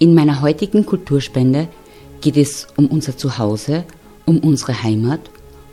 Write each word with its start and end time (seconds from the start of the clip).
In 0.00 0.14
meiner 0.14 0.40
heutigen 0.40 0.84
Kulturspende 0.84 1.68
geht 2.20 2.36
es 2.36 2.66
um 2.76 2.86
unser 2.86 3.16
Zuhause, 3.16 3.84
um 4.24 4.38
unsere 4.38 4.82
Heimat, 4.82 5.20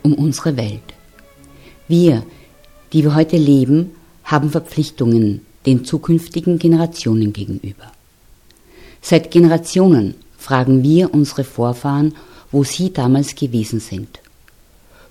um 0.02 0.14
unsere 0.14 0.56
Welt. 0.56 0.82
Wir, 1.88 2.22
die 2.92 3.02
wir 3.02 3.16
heute 3.16 3.36
leben, 3.36 3.90
haben 4.24 4.50
Verpflichtungen 4.50 5.44
den 5.66 5.84
zukünftigen 5.84 6.58
Generationen 6.58 7.32
gegenüber. 7.32 7.90
Seit 9.00 9.32
Generationen 9.32 10.14
fragen 10.38 10.84
wir 10.84 11.12
unsere 11.12 11.42
Vorfahren, 11.42 12.14
wo 12.52 12.62
sie 12.62 12.92
damals 12.92 13.34
gewesen 13.34 13.80
sind. 13.80 14.20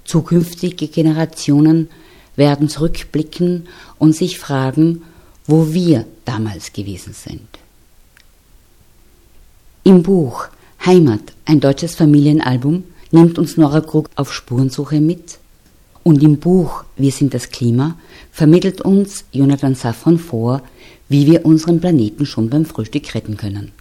Zukünftige 0.05 0.87
Generationen 0.87 1.89
werden 2.37 2.69
zurückblicken 2.69 3.67
und 3.99 4.15
sich 4.15 4.39
fragen, 4.39 5.03
wo 5.47 5.73
wir 5.73 6.05
damals 6.23 6.71
gewesen 6.71 7.13
sind. 7.13 7.60
Im 9.83 10.03
Buch 10.03 10.47
Heimat, 10.85 11.33
ein 11.45 11.59
deutsches 11.59 11.95
Familienalbum, 11.95 12.83
nimmt 13.09 13.39
uns 13.39 13.57
Nora 13.57 13.81
Krug 13.81 14.11
auf 14.15 14.31
Spurensuche 14.31 15.01
mit. 15.01 15.39
Und 16.03 16.21
im 16.21 16.37
Buch 16.37 16.83
Wir 16.97 17.11
sind 17.11 17.33
das 17.33 17.49
Klima 17.49 17.95
vermittelt 18.31 18.81
uns 18.81 19.25
Jonathan 19.31 19.73
Safran 19.73 20.19
vor, 20.19 20.61
wie 21.09 21.25
wir 21.25 21.47
unseren 21.47 21.79
Planeten 21.79 22.27
schon 22.27 22.47
beim 22.51 22.65
Frühstück 22.65 23.15
retten 23.15 23.37
können. 23.37 23.71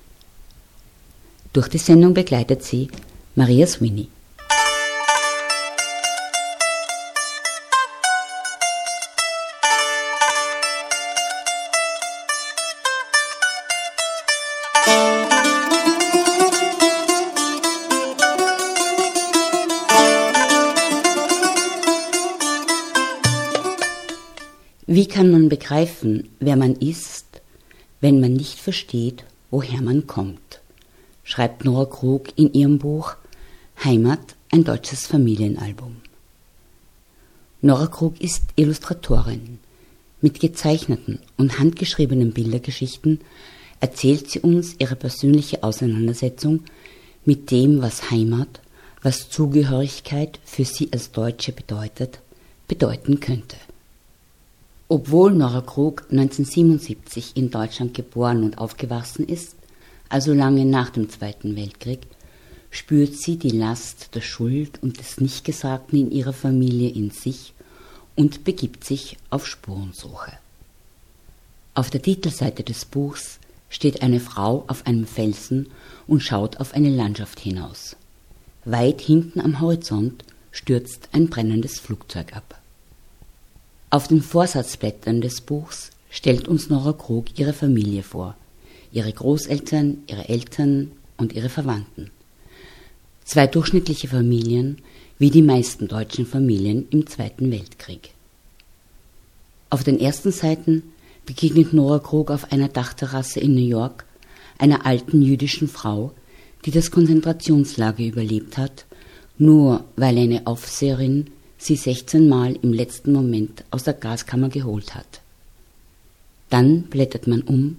Durch 1.52 1.68
die 1.68 1.76
Sendung 1.76 2.14
begleitet 2.14 2.62
sie 2.62 2.88
Maria 3.34 3.66
Sweeney. 3.66 4.08
Begreifen, 25.70 26.28
wer 26.40 26.56
man 26.56 26.74
ist, 26.74 27.42
wenn 28.00 28.18
man 28.18 28.32
nicht 28.32 28.58
versteht, 28.58 29.22
woher 29.52 29.80
man 29.80 30.08
kommt? 30.08 30.60
schreibt 31.22 31.64
Nora 31.64 31.84
Krug 31.84 32.36
in 32.36 32.52
ihrem 32.52 32.80
Buch 32.80 33.14
Heimat, 33.84 34.34
ein 34.50 34.64
deutsches 34.64 35.06
Familienalbum. 35.06 35.98
Nora 37.60 37.86
Krug 37.86 38.20
ist 38.20 38.42
Illustratorin. 38.56 39.60
Mit 40.20 40.40
gezeichneten 40.40 41.20
und 41.36 41.60
handgeschriebenen 41.60 42.32
Bildergeschichten 42.32 43.20
erzählt 43.78 44.28
sie 44.28 44.40
uns 44.40 44.74
ihre 44.80 44.96
persönliche 44.96 45.62
Auseinandersetzung 45.62 46.64
mit 47.24 47.52
dem, 47.52 47.80
was 47.80 48.10
Heimat, 48.10 48.60
was 49.02 49.30
Zugehörigkeit 49.30 50.40
für 50.44 50.64
sie 50.64 50.88
als 50.92 51.12
Deutsche 51.12 51.52
bedeutet, 51.52 52.18
bedeuten 52.66 53.20
könnte. 53.20 53.56
Obwohl 54.92 55.34
Nora 55.34 55.60
Krug 55.60 56.02
1977 56.10 57.36
in 57.36 57.52
Deutschland 57.52 57.94
geboren 57.94 58.42
und 58.42 58.58
aufgewachsen 58.58 59.24
ist, 59.24 59.54
also 60.08 60.34
lange 60.34 60.64
nach 60.64 60.90
dem 60.90 61.08
Zweiten 61.08 61.54
Weltkrieg, 61.54 62.00
spürt 62.72 63.14
sie 63.14 63.36
die 63.36 63.50
Last 63.50 64.16
der 64.16 64.20
Schuld 64.20 64.82
und 64.82 64.98
des 64.98 65.20
Nichtgesagten 65.20 65.96
in 65.96 66.10
ihrer 66.10 66.32
Familie 66.32 66.90
in 66.90 67.12
sich 67.12 67.54
und 68.16 68.42
begibt 68.42 68.82
sich 68.82 69.16
auf 69.30 69.46
Spurensuche. 69.46 70.32
Auf 71.74 71.90
der 71.90 72.02
Titelseite 72.02 72.64
des 72.64 72.84
Buchs 72.84 73.38
steht 73.68 74.02
eine 74.02 74.18
Frau 74.18 74.64
auf 74.66 74.88
einem 74.88 75.06
Felsen 75.06 75.68
und 76.08 76.24
schaut 76.24 76.56
auf 76.56 76.74
eine 76.74 76.90
Landschaft 76.90 77.38
hinaus. 77.38 77.94
Weit 78.64 79.00
hinten 79.00 79.40
am 79.40 79.60
Horizont 79.60 80.24
stürzt 80.50 81.10
ein 81.12 81.28
brennendes 81.28 81.78
Flugzeug 81.78 82.34
ab. 82.34 82.59
Auf 83.92 84.06
den 84.06 84.22
Vorsatzblättern 84.22 85.20
des 85.20 85.40
Buchs 85.40 85.90
stellt 86.10 86.46
uns 86.46 86.68
Nora 86.70 86.92
Krug 86.92 87.36
ihre 87.36 87.52
Familie 87.52 88.04
vor, 88.04 88.36
ihre 88.92 89.12
Großeltern, 89.12 90.04
ihre 90.06 90.28
Eltern 90.28 90.92
und 91.16 91.32
ihre 91.32 91.48
Verwandten. 91.48 92.12
Zwei 93.24 93.48
durchschnittliche 93.48 94.06
Familien, 94.06 94.78
wie 95.18 95.30
die 95.30 95.42
meisten 95.42 95.88
deutschen 95.88 96.24
Familien 96.24 96.86
im 96.90 97.08
Zweiten 97.08 97.50
Weltkrieg. 97.50 98.12
Auf 99.70 99.82
den 99.82 99.98
ersten 99.98 100.30
Seiten 100.30 100.84
begegnet 101.26 101.72
Nora 101.72 101.98
Krug 101.98 102.30
auf 102.30 102.52
einer 102.52 102.68
Dachterrasse 102.68 103.40
in 103.40 103.54
New 103.56 103.68
York 103.68 104.04
einer 104.58 104.86
alten 104.86 105.20
jüdischen 105.20 105.66
Frau, 105.66 106.12
die 106.64 106.70
das 106.70 106.92
Konzentrationslager 106.92 108.04
überlebt 108.04 108.56
hat, 108.56 108.86
nur 109.36 109.84
weil 109.96 110.16
eine 110.16 110.46
Aufseherin 110.46 111.26
sie 111.60 111.76
16 111.76 112.26
Mal 112.26 112.58
im 112.62 112.72
letzten 112.72 113.12
Moment 113.12 113.64
aus 113.70 113.84
der 113.84 113.92
Gaskammer 113.92 114.48
geholt 114.48 114.94
hat. 114.94 115.20
Dann 116.48 116.84
blättert 116.84 117.26
man 117.26 117.42
um 117.42 117.76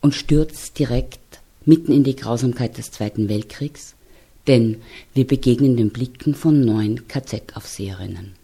und 0.00 0.14
stürzt 0.14 0.78
direkt 0.78 1.20
mitten 1.64 1.92
in 1.92 2.02
die 2.02 2.16
Grausamkeit 2.16 2.76
des 2.76 2.90
Zweiten 2.90 3.28
Weltkriegs, 3.28 3.94
denn 4.48 4.82
wir 5.14 5.26
begegnen 5.26 5.76
den 5.76 5.90
Blicken 5.90 6.34
von 6.34 6.64
neun 6.64 7.06
KZ-Aufseherinnen. 7.06 8.34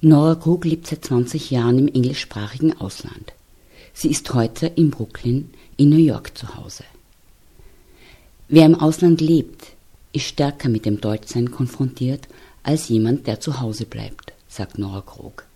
Nora 0.00 0.36
Krug 0.36 0.64
lebt 0.64 0.86
seit 0.86 1.04
20 1.04 1.50
Jahren 1.50 1.78
im 1.78 1.88
englischsprachigen 1.88 2.80
Ausland. 2.80 3.32
Sie 3.92 4.10
ist 4.10 4.32
heute 4.32 4.66
in 4.66 4.90
Brooklyn 4.90 5.50
in 5.76 5.90
New 5.90 5.96
York 5.96 6.38
zu 6.38 6.56
Hause. 6.56 6.84
Wer 8.48 8.66
im 8.66 8.74
Ausland 8.76 9.20
lebt, 9.20 9.72
ist 10.12 10.26
stärker 10.26 10.68
mit 10.68 10.86
dem 10.86 11.00
Deutschsein 11.00 11.50
konfrontiert 11.50 12.28
als 12.62 12.88
jemand, 12.88 13.26
der 13.26 13.40
zu 13.40 13.60
Hause 13.60 13.86
bleibt, 13.86 14.32
sagt 14.48 14.78
Nora 14.78 15.02
Krog. 15.02 15.46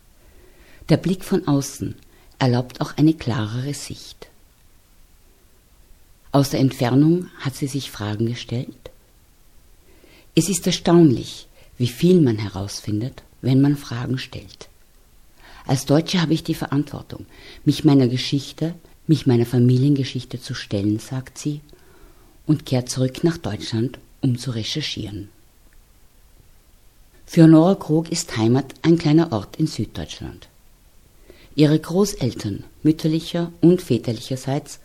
Der 0.89 0.97
Blick 0.97 1.25
von 1.25 1.47
außen 1.47 1.95
erlaubt 2.39 2.81
auch 2.81 2.97
eine 2.97 3.15
klarere 3.15 3.75
Sicht. 3.75 4.29
Aus 6.33 6.51
der 6.51 6.61
Entfernung 6.61 7.29
hat 7.39 7.55
sie 7.55 7.67
sich 7.67 7.91
Fragen 7.91 8.27
gestellt. 8.27 8.91
Es 10.35 10.49
ist 10.49 10.67
erstaunlich, 10.67 11.47
wie 11.79 11.87
viel 11.87 12.21
man 12.21 12.39
herausfindet, 12.39 13.23
wenn 13.41 13.61
man 13.61 13.77
Fragen 13.77 14.19
stellt. 14.19 14.69
Als 15.67 15.87
Deutsche 15.87 16.21
habe 16.21 16.35
ich 16.35 16.45
die 16.45 16.55
Verantwortung, 16.55 17.27
mich 17.65 17.85
meiner 17.85 18.09
Geschichte, 18.09 18.75
mich 19.07 19.27
meiner 19.27 19.47
Familiengeschichte 19.47 20.41
zu 20.41 20.55
stellen, 20.55 20.99
sagt 20.99 21.39
sie, 21.39 21.61
und 22.47 22.67
kehrt 22.67 22.91
zurück 22.91 23.25
nach 23.25 23.39
Deutschland, 23.39 23.99
um 24.25 24.39
zu 24.39 24.53
recherchieren. 24.53 25.29
Für 27.27 27.47
Nora 27.47 27.75
Krog 27.75 28.11
ist 28.11 28.37
Heimat 28.39 28.75
ein 28.81 28.97
kleiner 28.97 29.33
Ort 29.33 29.57
in 29.57 29.67
Süddeutschland. 29.67 30.49
Ihre 31.55 31.79
Großeltern 31.79 32.65
mütterlicher 32.83 33.53
und 33.61 33.83
väterlicherseits 33.83 34.81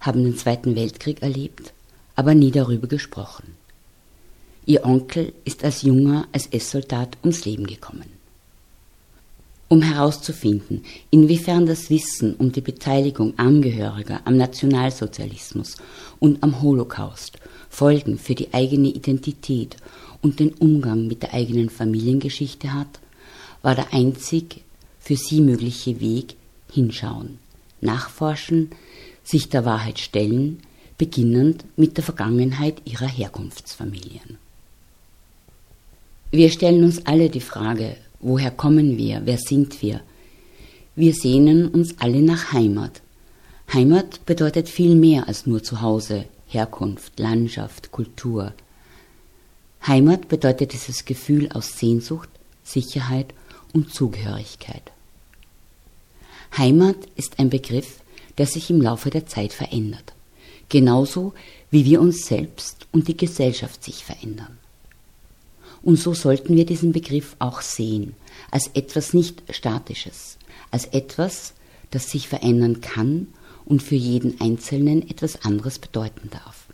haben 0.00 0.22
den 0.22 0.36
Zweiten 0.36 0.76
Weltkrieg 0.76 1.22
erlebt, 1.22 1.72
aber 2.14 2.34
nie 2.34 2.50
darüber 2.50 2.86
gesprochen. 2.86 3.56
Ihr 4.66 4.84
Onkel 4.84 5.32
ist 5.44 5.64
als 5.64 5.82
junger 5.82 6.28
SS-Soldat 6.32 7.16
ums 7.22 7.46
Leben 7.46 7.66
gekommen. 7.66 8.12
Um 9.68 9.80
herauszufinden, 9.80 10.84
inwiefern 11.10 11.64
das 11.64 11.88
Wissen 11.88 12.34
um 12.34 12.52
die 12.52 12.60
Beteiligung 12.60 13.38
Angehöriger 13.38 14.20
am 14.26 14.36
Nationalsozialismus 14.36 15.76
und 16.20 16.42
am 16.42 16.60
Holocaust 16.60 17.38
Folgen 17.74 18.18
für 18.18 18.36
die 18.36 18.54
eigene 18.54 18.88
Identität 18.88 19.76
und 20.22 20.38
den 20.38 20.52
Umgang 20.54 21.08
mit 21.08 21.24
der 21.24 21.34
eigenen 21.34 21.70
Familiengeschichte 21.70 22.72
hat, 22.72 23.00
war 23.62 23.74
der 23.74 23.92
einzig 23.92 24.60
für 25.00 25.16
sie 25.16 25.40
mögliche 25.40 26.00
Weg 26.00 26.36
hinschauen, 26.70 27.38
nachforschen, 27.80 28.70
sich 29.24 29.48
der 29.48 29.64
Wahrheit 29.64 29.98
stellen, 29.98 30.60
beginnend 30.98 31.64
mit 31.76 31.96
der 31.96 32.04
Vergangenheit 32.04 32.80
ihrer 32.84 33.08
Herkunftsfamilien. 33.08 34.38
Wir 36.30 36.50
stellen 36.50 36.84
uns 36.84 37.04
alle 37.06 37.28
die 37.28 37.40
Frage, 37.40 37.96
woher 38.20 38.52
kommen 38.52 38.96
wir, 38.96 39.22
wer 39.24 39.38
sind 39.38 39.82
wir? 39.82 40.00
Wir 40.94 41.12
sehnen 41.12 41.66
uns 41.68 41.96
alle 41.98 42.22
nach 42.22 42.52
Heimat. 42.52 43.02
Heimat 43.72 44.24
bedeutet 44.26 44.68
viel 44.68 44.94
mehr 44.94 45.26
als 45.26 45.46
nur 45.46 45.62
Zuhause, 45.64 46.26
Herkunft, 46.54 47.18
Landschaft, 47.18 47.90
Kultur. 47.90 48.54
Heimat 49.86 50.28
bedeutet 50.28 50.72
dieses 50.72 51.04
Gefühl 51.04 51.50
aus 51.52 51.78
Sehnsucht, 51.78 52.28
Sicherheit 52.62 53.34
und 53.72 53.92
Zugehörigkeit. 53.92 54.92
Heimat 56.56 56.96
ist 57.16 57.38
ein 57.38 57.50
Begriff, 57.50 58.00
der 58.38 58.46
sich 58.46 58.70
im 58.70 58.80
Laufe 58.80 59.10
der 59.10 59.26
Zeit 59.26 59.52
verändert, 59.52 60.14
genauso 60.68 61.34
wie 61.70 61.84
wir 61.84 62.00
uns 62.00 62.26
selbst 62.26 62.86
und 62.92 63.08
die 63.08 63.16
Gesellschaft 63.16 63.82
sich 63.82 64.04
verändern. 64.04 64.58
Und 65.82 65.96
so 65.96 66.14
sollten 66.14 66.56
wir 66.56 66.64
diesen 66.64 66.92
Begriff 66.92 67.36
auch 67.38 67.60
sehen, 67.60 68.14
als 68.50 68.70
etwas 68.74 69.12
nicht 69.12 69.42
Statisches, 69.50 70.38
als 70.70 70.86
etwas, 70.86 71.52
das 71.90 72.10
sich 72.10 72.28
verändern 72.28 72.80
kann 72.80 73.28
und 73.66 73.82
für 73.82 73.94
jeden 73.94 74.40
Einzelnen 74.40 75.08
etwas 75.08 75.44
anderes 75.44 75.78
bedeuten 75.78 76.30
darf. 76.30 76.66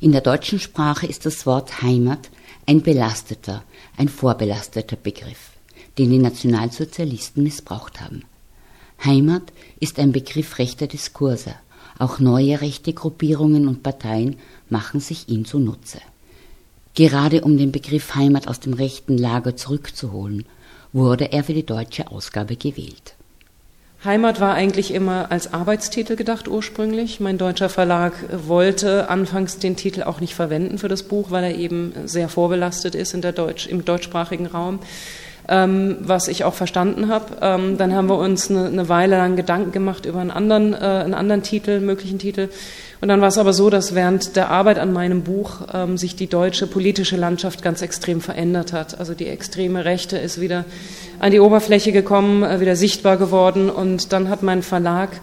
In 0.00 0.12
der 0.12 0.20
deutschen 0.20 0.58
Sprache 0.58 1.06
ist 1.06 1.26
das 1.26 1.44
Wort 1.44 1.82
Heimat 1.82 2.30
ein 2.66 2.82
belasteter, 2.82 3.62
ein 3.96 4.08
vorbelasteter 4.08 4.96
Begriff, 4.96 5.50
den 5.98 6.10
die 6.10 6.18
Nationalsozialisten 6.18 7.42
missbraucht 7.42 8.00
haben. 8.00 8.24
Heimat 9.04 9.52
ist 9.78 9.98
ein 9.98 10.12
Begriff 10.12 10.58
rechter 10.58 10.86
Diskurse. 10.86 11.54
Auch 11.98 12.18
neue 12.18 12.60
rechte 12.60 12.92
Gruppierungen 12.94 13.68
und 13.68 13.82
Parteien 13.82 14.36
machen 14.70 15.00
sich 15.00 15.28
ihn 15.28 15.44
zunutze. 15.44 16.00
Gerade 16.94 17.42
um 17.42 17.58
den 17.58 17.72
Begriff 17.72 18.14
Heimat 18.14 18.48
aus 18.48 18.60
dem 18.60 18.72
rechten 18.72 19.18
Lager 19.18 19.56
zurückzuholen, 19.56 20.44
wurde 20.92 21.32
er 21.32 21.44
für 21.44 21.54
die 21.54 21.66
deutsche 21.66 22.10
Ausgabe 22.10 22.56
gewählt. 22.56 23.14
Heimat 24.02 24.40
war 24.40 24.54
eigentlich 24.54 24.94
immer 24.94 25.30
als 25.30 25.52
Arbeitstitel 25.52 26.16
gedacht 26.16 26.48
ursprünglich. 26.48 27.20
Mein 27.20 27.36
deutscher 27.36 27.68
Verlag 27.68 28.14
wollte 28.46 29.10
anfangs 29.10 29.58
den 29.58 29.76
Titel 29.76 30.04
auch 30.04 30.20
nicht 30.20 30.34
verwenden 30.34 30.78
für 30.78 30.88
das 30.88 31.02
Buch, 31.02 31.30
weil 31.30 31.44
er 31.44 31.54
eben 31.54 31.92
sehr 32.06 32.30
vorbelastet 32.30 32.94
ist 32.94 33.12
in 33.12 33.20
der 33.20 33.32
Deutsch, 33.32 33.66
im 33.66 33.84
deutschsprachigen 33.84 34.46
Raum 34.46 34.78
ähm, 35.50 35.96
was 36.00 36.28
ich 36.28 36.44
auch 36.44 36.54
verstanden 36.54 37.08
habe. 37.08 37.36
Ähm, 37.42 37.76
dann 37.76 37.92
haben 37.92 38.08
wir 38.08 38.18
uns 38.18 38.50
eine, 38.50 38.66
eine, 38.66 38.88
Weile 38.88 39.16
lang 39.16 39.34
Gedanken 39.34 39.72
gemacht 39.72 40.06
über 40.06 40.20
einen 40.20 40.30
anderen, 40.30 40.72
äh, 40.74 40.76
einen 40.76 41.12
anderen 41.12 41.42
Titel, 41.42 41.80
möglichen 41.80 42.20
Titel. 42.20 42.48
Und 43.00 43.08
dann 43.08 43.20
war 43.20 43.28
es 43.28 43.38
aber 43.38 43.52
so, 43.52 43.68
dass 43.68 43.94
während 43.94 44.36
der 44.36 44.50
Arbeit 44.50 44.78
an 44.78 44.92
meinem 44.92 45.22
Buch 45.22 45.62
ähm, 45.74 45.98
sich 45.98 46.14
die 46.14 46.28
deutsche 46.28 46.68
politische 46.68 47.16
Landschaft 47.16 47.62
ganz 47.62 47.82
extrem 47.82 48.20
verändert 48.20 48.72
hat. 48.72 49.00
Also 49.00 49.14
die 49.14 49.26
extreme 49.26 49.84
Rechte 49.84 50.18
ist 50.18 50.40
wieder 50.40 50.64
an 51.18 51.32
die 51.32 51.40
Oberfläche 51.40 51.90
gekommen, 51.90 52.44
äh, 52.44 52.60
wieder 52.60 52.76
sichtbar 52.76 53.16
geworden. 53.16 53.70
Und 53.70 54.12
dann 54.12 54.28
hat 54.28 54.44
mein 54.44 54.62
Verlag 54.62 55.20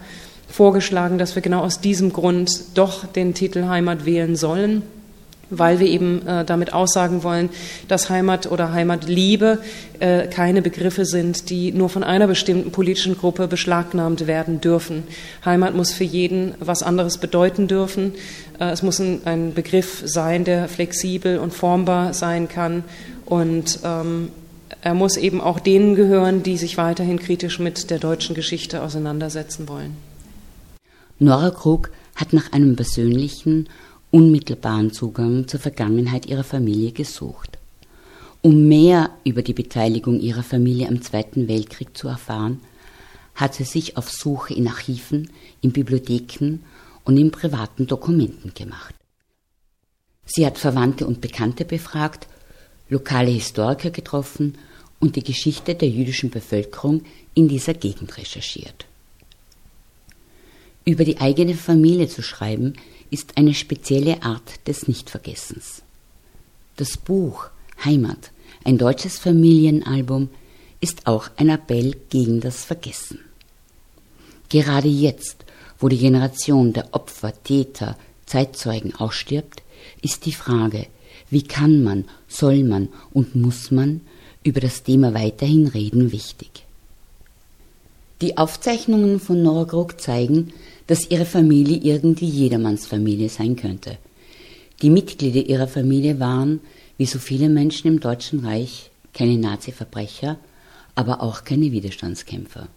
vorgeschlagen, 0.49 1.17
dass 1.17 1.35
wir 1.35 1.41
genau 1.41 1.61
aus 1.61 1.79
diesem 1.79 2.11
Grund 2.11 2.77
doch 2.77 3.05
den 3.05 3.33
Titel 3.33 3.65
Heimat 3.65 4.05
wählen 4.05 4.35
sollen 4.35 4.83
weil 5.49 5.79
wir 5.79 5.87
eben 5.87 6.25
äh, 6.27 6.45
damit 6.45 6.73
aussagen 6.73 7.23
wollen, 7.23 7.49
dass 7.87 8.09
Heimat 8.09 8.51
oder 8.51 8.73
Heimatliebe 8.73 9.59
äh, 9.99 10.27
keine 10.27 10.61
Begriffe 10.61 11.05
sind, 11.05 11.49
die 11.49 11.71
nur 11.71 11.89
von 11.89 12.03
einer 12.03 12.27
bestimmten 12.27 12.71
politischen 12.71 13.17
Gruppe 13.17 13.47
beschlagnahmt 13.47 14.27
werden 14.27 14.61
dürfen. 14.61 15.03
Heimat 15.45 15.75
muss 15.75 15.91
für 15.91 16.03
jeden 16.03 16.53
was 16.59 16.83
anderes 16.83 17.17
bedeuten 17.17 17.67
dürfen. 17.67 18.13
Äh, 18.59 18.71
es 18.71 18.83
muss 18.83 18.99
ein, 18.99 19.21
ein, 19.25 19.53
Begriff 19.53 20.03
sein, 20.05 20.43
der 20.43 20.67
flexibel 20.67 21.39
und 21.39 21.53
formbar 21.53 22.13
sein 22.13 22.47
kann 22.47 22.83
und 23.25 23.79
ähm, 23.83 24.29
er 24.81 24.93
muss 24.93 25.17
eben 25.17 25.41
auch 25.41 25.59
denen 25.59 25.95
gehören, 25.95 26.43
die 26.43 26.57
sich 26.57 26.77
weiterhin 26.77 27.19
kritisch 27.19 27.59
mit 27.59 27.89
der 27.89 27.99
deutschen 27.99 28.35
Geschichte 28.35 28.81
auseinandersetzen 28.81 29.67
wollen. 29.67 29.95
Nora 31.19 31.49
Krug 31.49 31.89
hat 32.15 32.33
nach 32.33 32.51
einem 32.51 32.75
persönlichen 32.75 33.69
unmittelbaren 34.11 34.91
Zugang 34.91 35.47
zur 35.47 35.59
Vergangenheit 35.59 36.25
ihrer 36.25 36.43
Familie 36.43 36.91
gesucht. 36.91 37.57
Um 38.41 38.67
mehr 38.67 39.11
über 39.23 39.41
die 39.41 39.53
Beteiligung 39.53 40.19
ihrer 40.19 40.43
Familie 40.43 40.87
am 40.87 41.01
Zweiten 41.01 41.47
Weltkrieg 41.47 41.97
zu 41.97 42.07
erfahren, 42.07 42.61
hat 43.35 43.55
sie 43.55 43.65
sich 43.65 43.97
auf 43.97 44.09
Suche 44.09 44.53
in 44.53 44.67
Archiven, 44.67 45.29
in 45.61 45.71
Bibliotheken 45.71 46.59
und 47.03 47.17
in 47.17 47.31
privaten 47.31 47.87
Dokumenten 47.87 48.53
gemacht. 48.53 48.95
Sie 50.25 50.45
hat 50.45 50.57
Verwandte 50.57 51.07
und 51.07 51.21
Bekannte 51.21 51.65
befragt, 51.65 52.27
lokale 52.89 53.31
Historiker 53.31 53.91
getroffen 53.91 54.57
und 54.99 55.15
die 55.15 55.23
Geschichte 55.23 55.75
der 55.75 55.89
jüdischen 55.89 56.29
Bevölkerung 56.29 57.03
in 57.33 57.47
dieser 57.47 57.73
Gegend 57.73 58.17
recherchiert. 58.17 58.85
Über 60.85 61.03
die 61.03 61.19
eigene 61.19 61.53
Familie 61.53 62.07
zu 62.07 62.23
schreiben, 62.23 62.73
ist 63.09 63.37
eine 63.37 63.53
spezielle 63.53 64.23
Art 64.23 64.67
des 64.67 64.87
Nichtvergessens. 64.87 65.81
Das 66.75 66.97
Buch 66.97 67.49
Heimat, 67.83 68.31
ein 68.63 68.77
deutsches 68.77 69.17
Familienalbum, 69.17 70.29
ist 70.79 71.07
auch 71.07 71.29
ein 71.37 71.49
Appell 71.49 71.95
gegen 72.09 72.39
das 72.39 72.63
Vergessen. 72.63 73.19
Gerade 74.49 74.87
jetzt, 74.87 75.45
wo 75.79 75.89
die 75.89 75.97
Generation 75.97 76.73
der 76.73 76.93
Opfer, 76.93 77.33
Täter, 77.43 77.97
Zeitzeugen 78.25 78.95
ausstirbt, 78.95 79.63
ist 80.01 80.25
die 80.25 80.33
Frage, 80.33 80.87
wie 81.29 81.43
kann 81.43 81.83
man, 81.83 82.05
soll 82.27 82.63
man 82.63 82.89
und 83.11 83.35
muss 83.35 83.71
man 83.71 84.01
über 84.43 84.59
das 84.59 84.83
Thema 84.83 85.13
weiterhin 85.13 85.67
reden, 85.67 86.11
wichtig. 86.11 86.63
Die 88.21 88.37
Aufzeichnungen 88.37 89.19
von 89.19 89.43
Nora 89.43 89.65
Krug 89.65 89.99
zeigen, 89.99 90.53
dass 90.87 91.09
ihre 91.09 91.25
Familie 91.25 91.77
irgendwie 91.77 92.27
jedermanns 92.27 92.87
Familie 92.87 93.29
sein 93.29 93.55
könnte. 93.55 93.97
Die 94.81 94.89
Mitglieder 94.89 95.41
ihrer 95.41 95.67
Familie 95.67 96.19
waren, 96.19 96.61
wie 96.97 97.05
so 97.05 97.19
viele 97.19 97.49
Menschen 97.49 97.87
im 97.87 97.99
Deutschen 97.99 98.45
Reich, 98.45 98.89
keine 99.13 99.37
Nazi-Verbrecher, 99.37 100.37
aber 100.95 101.21
auch 101.21 101.43
keine 101.43 101.71
Widerstandskämpfer. 101.71 102.67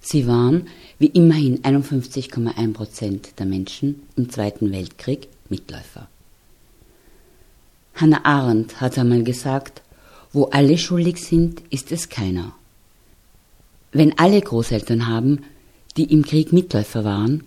Sie 0.00 0.26
waren, 0.26 0.66
wie 0.98 1.06
immerhin 1.06 1.62
51,1 1.62 2.72
Prozent 2.72 3.38
der 3.38 3.46
Menschen 3.46 4.02
im 4.16 4.30
Zweiten 4.30 4.72
Weltkrieg, 4.72 5.28
Mitläufer. 5.48 6.08
Hannah 7.94 8.24
Arendt 8.24 8.80
hat 8.80 8.96
einmal 8.98 9.22
gesagt, 9.24 9.82
wo 10.32 10.44
alle 10.44 10.78
schuldig 10.78 11.18
sind, 11.18 11.62
ist 11.70 11.92
es 11.92 12.08
keiner. 12.08 12.54
Wenn 13.92 14.16
alle 14.18 14.40
Großeltern 14.40 15.06
haben, 15.06 15.40
die 15.96 16.04
im 16.04 16.24
Krieg 16.24 16.52
Mitläufer 16.52 17.04
waren, 17.04 17.42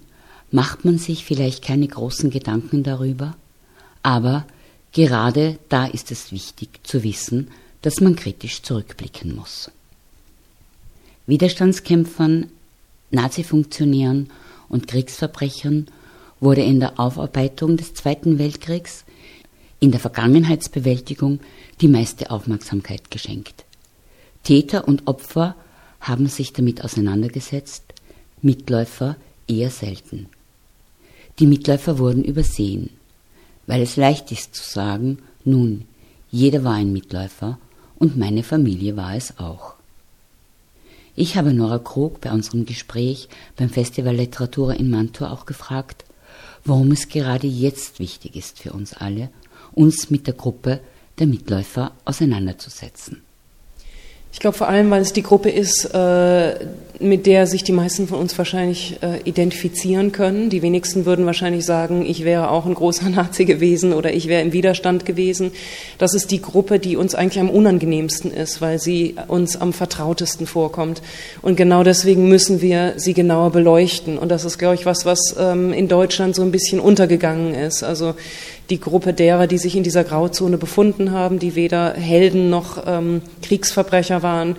macht 0.53 0.85
man 0.85 0.99
sich 0.99 1.25
vielleicht 1.25 1.63
keine 1.63 1.87
großen 1.87 2.29
Gedanken 2.29 2.83
darüber, 2.83 3.35
aber 4.03 4.45
gerade 4.91 5.57
da 5.67 5.87
ist 5.87 6.11
es 6.11 6.31
wichtig 6.31 6.69
zu 6.83 7.01
wissen, 7.01 7.49
dass 7.81 8.01
man 8.01 8.15
kritisch 8.15 8.61
zurückblicken 8.61 9.35
muss. 9.35 9.71
Widerstandskämpfern, 11.25 12.51
Nazi-Funktionären 13.09 14.29
und 14.69 14.87
Kriegsverbrechern 14.87 15.87
wurde 16.39 16.61
in 16.61 16.79
der 16.79 16.99
Aufarbeitung 16.99 17.75
des 17.75 17.95
Zweiten 17.95 18.37
Weltkriegs, 18.37 19.05
in 19.79 19.89
der 19.89 19.99
Vergangenheitsbewältigung 19.99 21.39
die 21.81 21.87
meiste 21.87 22.29
Aufmerksamkeit 22.29 23.09
geschenkt. 23.09 23.65
Täter 24.43 24.87
und 24.87 25.07
Opfer 25.07 25.55
haben 25.99 26.27
sich 26.27 26.53
damit 26.53 26.83
auseinandergesetzt, 26.83 27.85
Mitläufer 28.43 29.15
eher 29.47 29.71
selten. 29.71 30.29
Die 31.39 31.47
Mitläufer 31.47 31.97
wurden 31.97 32.23
übersehen, 32.23 32.91
weil 33.65 33.81
es 33.81 33.95
leicht 33.95 34.31
ist 34.31 34.53
zu 34.53 34.69
sagen, 34.69 35.19
nun, 35.43 35.85
jeder 36.29 36.63
war 36.63 36.73
ein 36.73 36.93
Mitläufer 36.93 37.57
und 37.97 38.17
meine 38.17 38.43
Familie 38.43 38.95
war 38.95 39.15
es 39.15 39.39
auch. 39.39 39.73
Ich 41.15 41.35
habe 41.35 41.53
Nora 41.53 41.79
Krug 41.79 42.21
bei 42.21 42.31
unserem 42.31 42.65
Gespräch 42.65 43.29
beim 43.55 43.69
Festival 43.69 44.15
Literatur 44.15 44.75
in 44.75 44.89
Mantua 44.89 45.31
auch 45.31 45.45
gefragt, 45.45 46.05
warum 46.65 46.91
es 46.91 47.07
gerade 47.07 47.47
jetzt 47.47 47.99
wichtig 47.99 48.35
ist 48.35 48.59
für 48.59 48.73
uns 48.73 48.93
alle, 48.93 49.29
uns 49.73 50.09
mit 50.09 50.27
der 50.27 50.33
Gruppe 50.35 50.79
der 51.19 51.27
Mitläufer 51.27 51.93
auseinanderzusetzen. 52.05 53.22
Ich 54.33 54.39
glaube 54.39 54.57
vor 54.57 54.67
allem, 54.67 54.89
weil 54.89 55.01
es 55.01 55.13
die 55.13 55.23
Gruppe 55.23 55.49
ist, 55.49 55.85
äh, 55.93 56.55
mit 56.99 57.25
der 57.25 57.47
sich 57.47 57.63
die 57.63 57.71
meisten 57.71 58.07
von 58.07 58.19
uns 58.19 58.37
wahrscheinlich 58.37 58.97
äh, 59.01 59.19
identifizieren 59.25 60.11
können. 60.11 60.49
Die 60.49 60.61
wenigsten 60.61 61.05
würden 61.05 61.25
wahrscheinlich 61.25 61.65
sagen, 61.65 62.05
ich 62.05 62.23
wäre 62.23 62.49
auch 62.49 62.65
ein 62.65 62.73
großer 62.73 63.09
Nazi 63.15 63.45
gewesen 63.45 63.93
oder 63.93 64.13
ich 64.13 64.27
wäre 64.27 64.41
im 64.41 64.53
Widerstand 64.53 65.05
gewesen. 65.05 65.51
Das 65.97 66.13
ist 66.13 66.31
die 66.31 66.41
Gruppe, 66.41 66.79
die 66.79 66.97
uns 66.97 67.13
eigentlich 67.13 67.39
am 67.39 67.49
unangenehmsten 67.49 68.31
ist, 68.31 68.59
weil 68.59 68.79
sie 68.79 69.15
uns 69.27 69.59
am 69.59 69.71
vertrautesten 69.71 70.47
vorkommt. 70.47 71.01
Und 71.41 71.55
genau 71.55 71.83
deswegen 71.83 72.27
müssen 72.27 72.61
wir 72.61 72.93
sie 72.97 73.13
genauer 73.13 73.51
beleuchten. 73.51 74.17
Und 74.17 74.29
das 74.29 74.45
ist, 74.45 74.57
glaube 74.57 74.75
ich, 74.75 74.85
was, 74.85 75.05
was 75.05 75.35
ähm, 75.37 75.73
in 75.73 75.87
Deutschland 75.87 76.35
so 76.35 76.41
ein 76.41 76.51
bisschen 76.51 76.79
untergegangen 76.79 77.53
ist. 77.53 77.83
Also 77.83 78.15
die 78.69 78.79
Gruppe 78.79 79.13
derer, 79.13 79.45
die 79.47 79.57
sich 79.57 79.75
in 79.75 79.83
dieser 79.83 80.03
Grauzone 80.03 80.57
befunden 80.57 81.11
haben, 81.11 81.37
die 81.37 81.55
weder 81.55 81.93
Helden 81.93 82.49
noch 82.49 82.83
ähm, 82.87 83.21
Kriegsverbrecher 83.41 84.22
waren. 84.23 84.55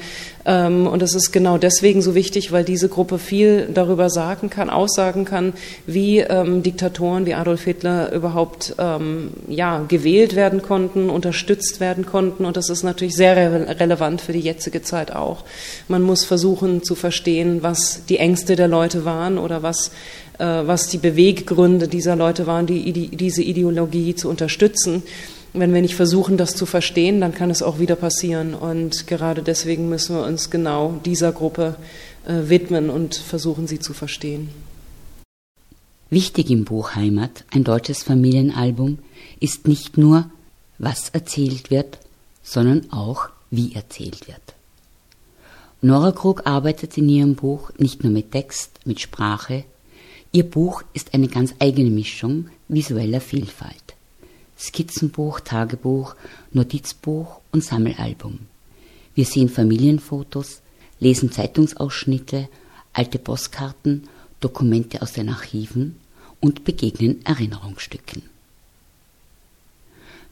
Ähm, 0.47 0.87
und 0.87 1.03
das 1.03 1.15
ist 1.15 1.33
genau 1.33 1.59
deswegen 1.59 2.03
so 2.03 2.15
wichtig, 2.15 2.53
weil 2.53 2.65
diese 2.65 2.89
Gruppe 2.89 3.19
viel 3.19 3.69
darüber 3.73 4.11
sagen 4.11 4.51
kann, 4.51 4.71
aussagen 4.71 5.25
kann, 5.25 5.55
wie 5.87 6.21
ähm, 6.21 6.63
Diktatoren 6.63 7.27
wie 7.27 7.35
Adolf 7.35 7.65
Hitler 7.65 8.13
überhaupt 8.13 8.75
ähm, 8.79 9.31
ja, 9.49 9.85
gewählt 9.89 10.37
werden 10.37 10.63
konnten, 10.63 11.11
unterstützt 11.11 11.81
werden 11.81 12.07
konnten. 12.07 12.45
Und 12.45 12.57
das 12.57 12.69
ist 12.69 12.83
natürlich 12.83 13.17
sehr 13.17 13.37
re 13.37 13.81
relevant 13.81 14.21
für 14.21 14.33
die 14.33 14.41
jetzige 14.41 14.83
Zeit 14.83 15.13
auch. 15.13 15.45
Man 15.89 16.03
muss 16.03 16.25
versuchen 16.25 16.83
zu 16.83 16.95
verstehen, 16.95 17.63
was 17.63 18.05
die 18.09 18.19
Ängste 18.19 18.55
der 18.57 18.69
Leute 18.69 19.05
waren 19.05 19.39
oder 19.39 19.63
was 19.63 19.91
äh, 20.39 20.45
was 20.45 20.89
die 20.89 20.99
Beweggründe 20.99 21.89
dieser 21.89 22.17
Leute 22.17 22.47
waren, 22.47 22.67
die, 22.67 22.93
die, 22.93 23.09
diese 23.09 23.43
Ideologie 23.43 24.15
zu 24.15 24.29
unterstützen. 24.29 25.03
Wenn 25.57 25.73
wir 25.73 25.83
nicht 25.83 25.95
versuchen, 25.95 26.37
das 26.37 26.57
zu 26.57 26.67
verstehen, 26.67 27.21
dann 27.21 27.33
kann 27.33 27.49
es 27.49 27.63
auch 27.63 27.79
wieder 27.79 27.95
passieren. 27.95 28.55
Und 28.55 29.07
gerade 29.07 29.41
deswegen 29.41 29.89
müssen 29.89 30.17
wir 30.17 30.25
uns 30.25 30.51
genau 30.51 31.01
dieser 31.05 31.31
Gruppe 31.31 31.77
äh, 32.27 32.49
widmen 32.49 32.91
und 32.91 33.15
versuchen, 33.15 33.69
sie 33.69 33.79
zu 33.79 33.95
verstehen. 33.95 34.49
Wichtig 36.11 36.51
im 36.51 36.65
Buch 36.65 36.97
Heimat, 36.97 37.45
ein 37.53 37.63
deutsches 37.63 38.03
Familienalbum, 38.03 38.99
ist 39.39 39.69
nicht 39.69 39.97
nur, 39.97 40.29
was 40.79 41.11
erzählt 41.11 41.71
wird, 41.71 41.99
sondern 42.43 42.91
auch, 42.93 43.29
wie 43.53 43.77
erzählt 43.77 44.27
wird. 44.27 44.43
Nora 45.83 46.11
Krug 46.11 46.47
arbeitet 46.47 46.99
in 46.99 47.09
ihrem 47.09 47.37
Buch 47.37 47.71
nicht 47.79 48.03
nur 48.03 48.13
mit 48.13 48.33
Text, 48.33 48.71
mit 48.87 49.01
Sprache. 49.01 49.65
Ihr 50.33 50.45
Buch 50.51 50.83
ist 50.95 51.15
eine 51.15 51.29
ganz 51.29 51.55
eigene 51.61 51.91
Mischung 51.91 52.49
visueller 52.69 53.21
Vielfalt. 53.21 53.84
Skizzenbuch, 54.59 55.41
Tagebuch, 55.41 56.15
Notizbuch 56.53 57.41
und 57.53 57.65
Sammelalbum. 57.65 58.41
Wir 59.15 59.25
sehen 59.25 59.49
Familienfotos, 59.49 60.61
lesen 61.01 61.31
Zeitungsausschnitte, 61.31 62.49
alte 62.93 63.19
Postkarten, 63.19 64.09
Dokumente 64.41 65.03
aus 65.03 65.13
den 65.13 65.29
Archiven 65.29 65.97
und 66.41 66.65
begegnen 66.65 67.25
Erinnerungsstücken. 67.25 68.23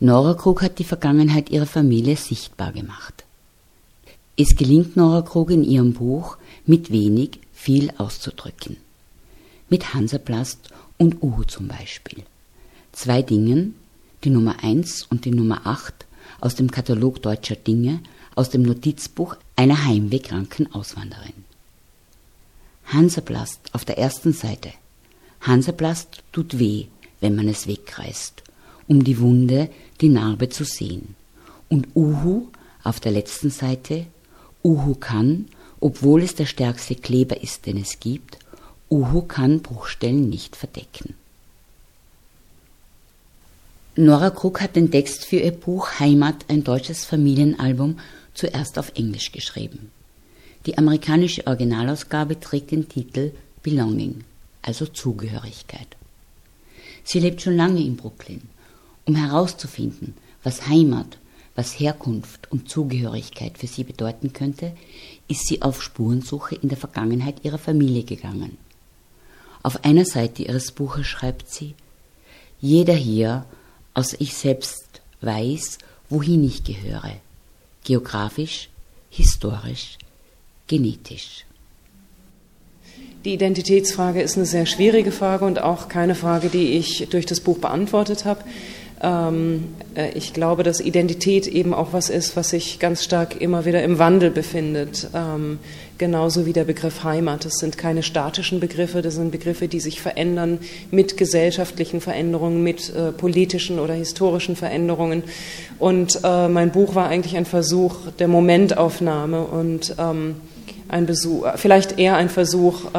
Nora 0.01 0.35
Krug 0.35 0.63
hat 0.63 0.79
die 0.79 0.85
Vergangenheit 0.85 1.51
ihrer 1.51 1.67
Familie 1.67 2.17
sichtbar 2.17 2.73
gemacht. 2.73 3.25
Es 4.37 4.57
gelingt 4.57 4.97
Nora 4.97 5.23
Krug 5.23 5.51
in 5.51 5.63
ihrem 5.63 5.93
Buch, 5.93 6.39
mit 6.67 6.91
wenig 6.91 7.39
viel 7.53 7.93
auszudrücken. 7.99 8.79
Mit 9.69 9.95
Hansaplast 9.95 10.71
und 10.99 11.23
Uhu 11.23 11.45
zum 11.45 11.69
Beispiel. 11.69 12.25
Zwei 12.93 13.23
Dingen, 13.23 13.75
die 14.25 14.31
Nummer 14.31 14.63
1 14.63 15.05
und 15.11 15.25
die 15.25 15.31
Nummer 15.31 15.67
8 15.67 16.07
aus 16.41 16.55
dem 16.55 16.71
Katalog 16.71 17.23
deutscher 17.23 17.57
Dinge 17.57 18.01
aus 18.35 18.51
dem 18.51 18.63
Notizbuch 18.63 19.37
einer 19.57 19.85
heimwehkranken 19.85 20.73
Auswanderin. 20.75 21.45
Hansaplast 22.87 23.61
auf 23.73 23.85
der 23.85 23.99
ersten 23.99 24.33
Seite. 24.33 24.73
Hansaplast 25.41 26.23
tut 26.33 26.59
weh, 26.59 26.87
wenn 27.21 27.35
man 27.35 27.49
es 27.49 27.67
wegreißt, 27.67 28.43
um 28.87 29.05
die 29.05 29.19
Wunde, 29.19 29.71
die 30.01 30.09
Narbe 30.09 30.49
zu 30.49 30.65
sehen. 30.65 31.15
Und 31.69 31.89
Uhu 31.95 32.49
auf 32.83 33.01
der 33.01 33.13
letzten 33.13 33.51
Seite 33.51 34.07
Uhu 34.65 34.95
kann, 34.95 35.47
obwohl 35.81 36.23
es 36.23 36.35
der 36.35 36.47
stärkste 36.47 36.95
Kleber 36.95 37.43
ist, 37.43 37.67
den 37.67 37.79
es 37.79 37.99
gibt, 37.99 38.39
Uhu 38.91 39.23
kann 39.23 39.63
Bruchstellen 39.63 40.29
nicht 40.29 40.55
verdecken. 40.55 41.15
Nora 43.97 44.31
Krug 44.31 44.61
hat 44.61 44.77
den 44.77 44.91
Text 44.91 45.25
für 45.25 45.37
ihr 45.37 45.53
Buch 45.53 46.01
Heimat, 46.01 46.47
ein 46.49 46.65
deutsches 46.65 47.05
Familienalbum, 47.05 47.99
zuerst 48.35 48.79
auf 48.79 48.93
Englisch 48.95 49.33
geschrieben. 49.33 49.91
Die 50.67 50.79
amerikanische 50.79 51.47
Originalausgabe 51.47 52.41
trägt 52.41 52.71
den 52.71 52.89
Titel 52.89 53.33
Belonging, 53.63 54.25
also 54.63 54.87
Zugehörigkeit. 54.87 55.89
Sie 57.05 57.21
lebt 57.21 57.43
schon 57.43 57.57
lange 57.57 57.81
in 57.81 57.97
Brooklyn. 57.97 58.43
Um 59.05 59.17
herauszufinden, 59.17 60.15
was 60.43 60.69
Heimat 60.69 61.19
was 61.55 61.79
Herkunft 61.79 62.51
und 62.51 62.69
Zugehörigkeit 62.69 63.59
für 63.59 63.67
sie 63.67 63.85
bedeuten 63.85 64.33
könnte, 64.33 64.73
ist 65.29 65.47
sie 65.47 65.63
auf 65.63 65.83
Spurensuche 65.83 66.55
in 66.55 66.69
der 66.69 66.79
Vergangenheit 66.79 67.45
ihrer 67.45 67.59
Familie 67.59 68.05
gegangen. 68.05 68.57
Auf 69.63 69.85
einer 69.85 70.05
Seite 70.05 70.45
ihres 70.45 70.73
Buches 70.73 71.07
schreibt 71.07 71.51
sie 71.51 71.75
Jeder 72.61 72.95
hier, 72.95 73.45
außer 73.95 74.17
ich 74.21 74.35
selbst, 74.35 74.85
weiß, 75.21 75.79
wohin 76.09 76.45
ich 76.45 76.65
gehöre, 76.65 77.13
geografisch, 77.85 78.69
historisch, 79.11 79.99
genetisch. 80.67 81.45
Die 83.25 83.35
Identitätsfrage 83.35 84.21
ist 84.21 84.37
eine 84.37 84.47
sehr 84.47 84.67
schwierige 84.67 85.13
Frage 85.13 85.45
und 85.45 85.61
auch 85.61 85.89
keine 85.89 86.17
Frage, 86.17 86.49
die 86.49 86.77
ich 86.77 87.07
durch 87.11 87.25
das 87.25 87.41
Buch 87.41 87.59
beantwortet 87.59 88.25
habe. 88.25 88.43
Ähm, 89.01 89.69
äh, 89.95 90.11
ich 90.15 90.33
glaube, 90.33 90.63
dass 90.63 90.81
Identität 90.81 91.47
eben 91.47 91.75
auch 91.75 91.93
was 91.93 92.11
ist, 92.11 92.37
was 92.37 92.51
sich 92.51 92.79
ganz 92.79 93.05
stark 93.05 93.41
immer 93.41 93.65
wieder 93.65 93.83
im 93.83 93.99
Wandel 93.99 94.31
befindet. 94.31 95.09
Ähm, 95.15 95.59
genauso 95.99 96.47
wie 96.47 96.53
der 96.53 96.65
Begriff 96.65 97.05
Heimat. 97.05 97.45
Das 97.45 97.55
sind 97.55 97.79
keine 97.79 98.03
statischen 98.03 98.59
Begriffe, 98.59 99.03
das 99.03 99.15
sind 99.15 99.31
Begriffe, 99.31 99.69
die 99.69 99.79
sich 99.79 100.01
verändern 100.01 100.59
mit 100.91 101.17
gesellschaftlichen 101.17 102.01
Veränderungen, 102.01 102.63
mit 102.63 102.93
äh, 102.95 103.13
politischen 103.13 103.79
oder 103.79 103.95
historischen 103.95 104.57
Veränderungen. 104.57 105.23
Und 105.79 106.19
äh, 106.25 106.49
mein 106.49 106.73
Buch 106.73 106.97
war 106.97 107.09
eigentlich 107.09 107.37
ein 107.37 107.45
Versuch 107.45 107.95
der 108.19 108.27
Momentaufnahme 108.27 109.43
und 109.45 109.95
ähm, 109.99 110.37
ein 110.89 111.07
Besuch, 111.07 111.47
vielleicht 111.57 111.99
eher 111.99 112.17
ein 112.17 112.29
Versuch, 112.29 112.91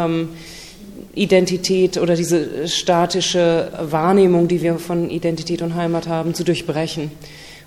Identität 1.13 1.97
oder 1.97 2.15
diese 2.15 2.67
statische 2.67 3.71
Wahrnehmung, 3.79 4.47
die 4.47 4.61
wir 4.61 4.79
von 4.79 5.09
Identität 5.09 5.61
und 5.61 5.75
Heimat 5.75 6.07
haben, 6.07 6.33
zu 6.33 6.43
durchbrechen. 6.43 7.11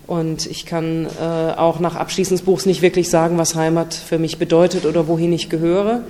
Und 0.07 0.47
ich 0.47 0.67
kann 0.67 1.07
äh, 1.21 1.53
auch 1.57 1.81
nach 1.81 1.97
Abschließen 1.97 2.37
des 2.37 2.45
Buchs 2.45 2.67
nicht 2.67 2.83
wirklich 2.83 3.11
sagen, 3.11 3.39
was 3.39 3.55
Heimat 3.55 3.95
für 3.95 4.19
mich 4.19 4.39
bedeutet 4.39 4.87
oder 4.87 5.09
wohin 5.09 5.33
ich 5.33 5.49
gehöre. 5.49 6.03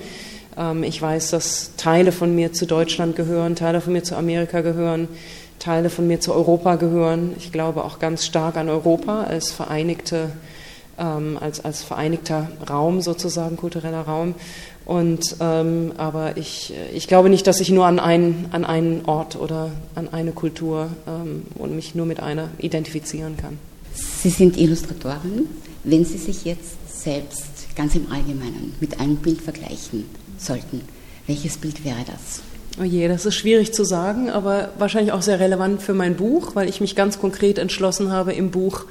Ähm, 0.57 0.83
ich 0.83 1.01
weiß, 1.01 1.31
dass 1.31 1.71
Teile 1.77 2.11
von 2.11 2.35
mir 2.35 2.53
zu 2.53 2.65
Deutschland 2.65 3.15
gehören, 3.15 3.55
Teile 3.55 3.81
von 3.81 3.93
mir 3.93 4.03
zu 4.03 4.15
Amerika 4.15 4.61
gehören, 4.61 5.07
Teile 5.59 5.89
von 5.89 6.07
mir 6.07 6.19
zu 6.19 6.33
Europa 6.33 6.75
gehören. 6.75 7.33
Ich 7.37 7.51
glaube 7.51 7.83
auch 7.83 7.97
ganz 7.97 8.25
stark 8.25 8.57
an 8.57 8.69
Europa 8.69 9.23
als 9.23 9.51
vereinigte, 9.51 10.29
ähm, 10.97 11.37
als, 11.39 11.63
als 11.63 11.83
vereinigter 11.83 12.49
Raum 12.69 13.01
sozusagen, 13.01 13.57
kultureller 13.57 14.01
Raum. 14.01 14.35
Und, 14.85 15.35
ähm, 15.41 15.91
aber 15.97 16.37
ich, 16.37 16.73
ich 16.93 17.07
glaube 17.07 17.29
nicht, 17.29 17.45
dass 17.45 17.59
ich 17.59 17.69
nur 17.69 17.85
an 17.85 17.99
einen, 17.99 18.47
an 18.51 18.63
einen 18.63 19.05
Ort 19.05 19.35
oder 19.35 19.71
an 19.95 20.07
eine 20.13 20.31
Kultur 20.31 20.89
ähm, 21.05 21.43
und 21.55 21.75
mich 21.75 21.93
nur 21.93 22.05
mit 22.05 22.21
einer 22.21 22.49
identifizieren 22.57 23.35
kann. 23.35 23.59
Sie 23.93 24.29
sind 24.29 24.57
Illustratorin. 24.57 25.47
Wenn 25.83 26.05
Sie 26.05 26.17
sich 26.17 26.45
jetzt 26.45 27.01
selbst 27.03 27.75
ganz 27.75 27.95
im 27.95 28.11
Allgemeinen 28.11 28.75
mit 28.79 28.99
einem 28.99 29.17
Bild 29.17 29.41
vergleichen 29.41 30.05
sollten, 30.37 30.81
welches 31.27 31.57
Bild 31.57 31.83
wäre 31.83 32.03
das? 32.05 32.41
Oh 32.79 32.83
je, 32.83 33.07
das 33.07 33.25
ist 33.25 33.35
schwierig 33.35 33.73
zu 33.73 33.83
sagen, 33.83 34.29
aber 34.29 34.69
wahrscheinlich 34.77 35.11
auch 35.11 35.21
sehr 35.21 35.39
relevant 35.39 35.81
für 35.81 35.93
mein 35.93 36.15
Buch, 36.15 36.55
weil 36.55 36.69
ich 36.69 36.79
mich 36.79 36.95
ganz 36.95 37.19
konkret 37.19 37.57
entschlossen 37.57 38.11
habe, 38.11 38.33
im 38.33 38.51
Buch 38.51 38.85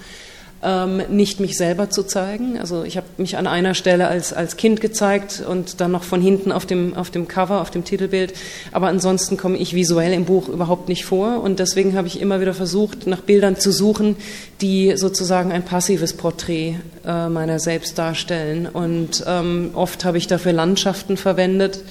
ähm, 0.66 1.00
nicht 1.08 1.38
mich 1.38 1.56
selber 1.56 1.90
zu 1.90 2.02
zeigen. 2.02 2.58
Also 2.58 2.82
ich 2.82 2.96
habe 2.96 3.06
mich 3.18 3.37
an 3.37 3.46
einer 3.46 3.75
Stelle 3.75 4.08
als, 4.08 4.32
als 4.32 4.56
Kind 4.56 4.80
gezeigt 4.80 5.44
und 5.49 5.80
dann 5.80 5.92
noch 5.92 6.02
von 6.02 6.20
hinten 6.20 6.50
auf 6.50 6.66
dem, 6.66 6.94
auf 6.94 7.11
dem 7.11 7.28
Cover, 7.28 7.61
auf 7.61 7.70
dem 7.70 7.85
Titelbild. 7.85 8.35
Aber 8.73 8.88
ansonsten 8.88 9.37
komme 9.37 9.58
ich 9.58 9.75
visuell 9.75 10.12
im 10.12 10.25
Buch 10.25 10.49
überhaupt 10.49 10.88
nicht 10.88 11.04
vor. 11.04 11.40
Und 11.40 11.61
deswegen 11.61 11.96
habe 11.96 12.08
ich 12.08 12.20
immer 12.20 12.40
wieder 12.40 12.52
versucht, 12.52 13.06
nach 13.06 13.20
Bildern 13.20 13.56
zu 13.56 13.70
suchen, 13.70 14.16
die 14.61 14.96
sozusagen 14.96 15.52
ein 15.52 15.64
passives 15.64 16.14
Porträt 16.14 16.75
äh, 17.06 17.28
meiner 17.28 17.61
selbst 17.61 17.96
darstellen. 17.96 18.66
Und 18.66 19.25
ähm, 19.26 19.70
oft 19.75 20.04
habe 20.04 20.18
ich 20.18 20.26
dafür 20.26 20.52
Landschaften 20.52 21.16
verwendet. 21.16 21.85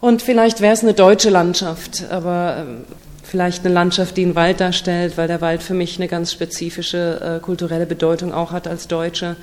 Und 0.00 0.22
vielleicht 0.22 0.62
wäre 0.62 0.72
es 0.72 0.82
eine 0.82 0.94
deutsche 0.94 1.30
Landschaft, 1.30 2.04
aber 2.10 2.64
ähm, 2.66 2.84
vielleicht 3.32 3.64
eine 3.64 3.72
Landschaft, 3.72 4.18
die 4.18 4.24
einen 4.24 4.34
Wald 4.34 4.60
darstellt, 4.60 5.16
weil 5.16 5.26
der 5.26 5.40
Wald 5.40 5.62
für 5.62 5.72
mich 5.72 5.96
eine 5.96 6.06
ganz 6.06 6.32
spezifische 6.32 7.38
äh, 7.38 7.40
kulturelle 7.40 7.86
Bedeutung 7.86 8.30
auch 8.30 8.52
hat 8.52 8.68
als 8.68 8.88
Deutsche. 8.88 9.36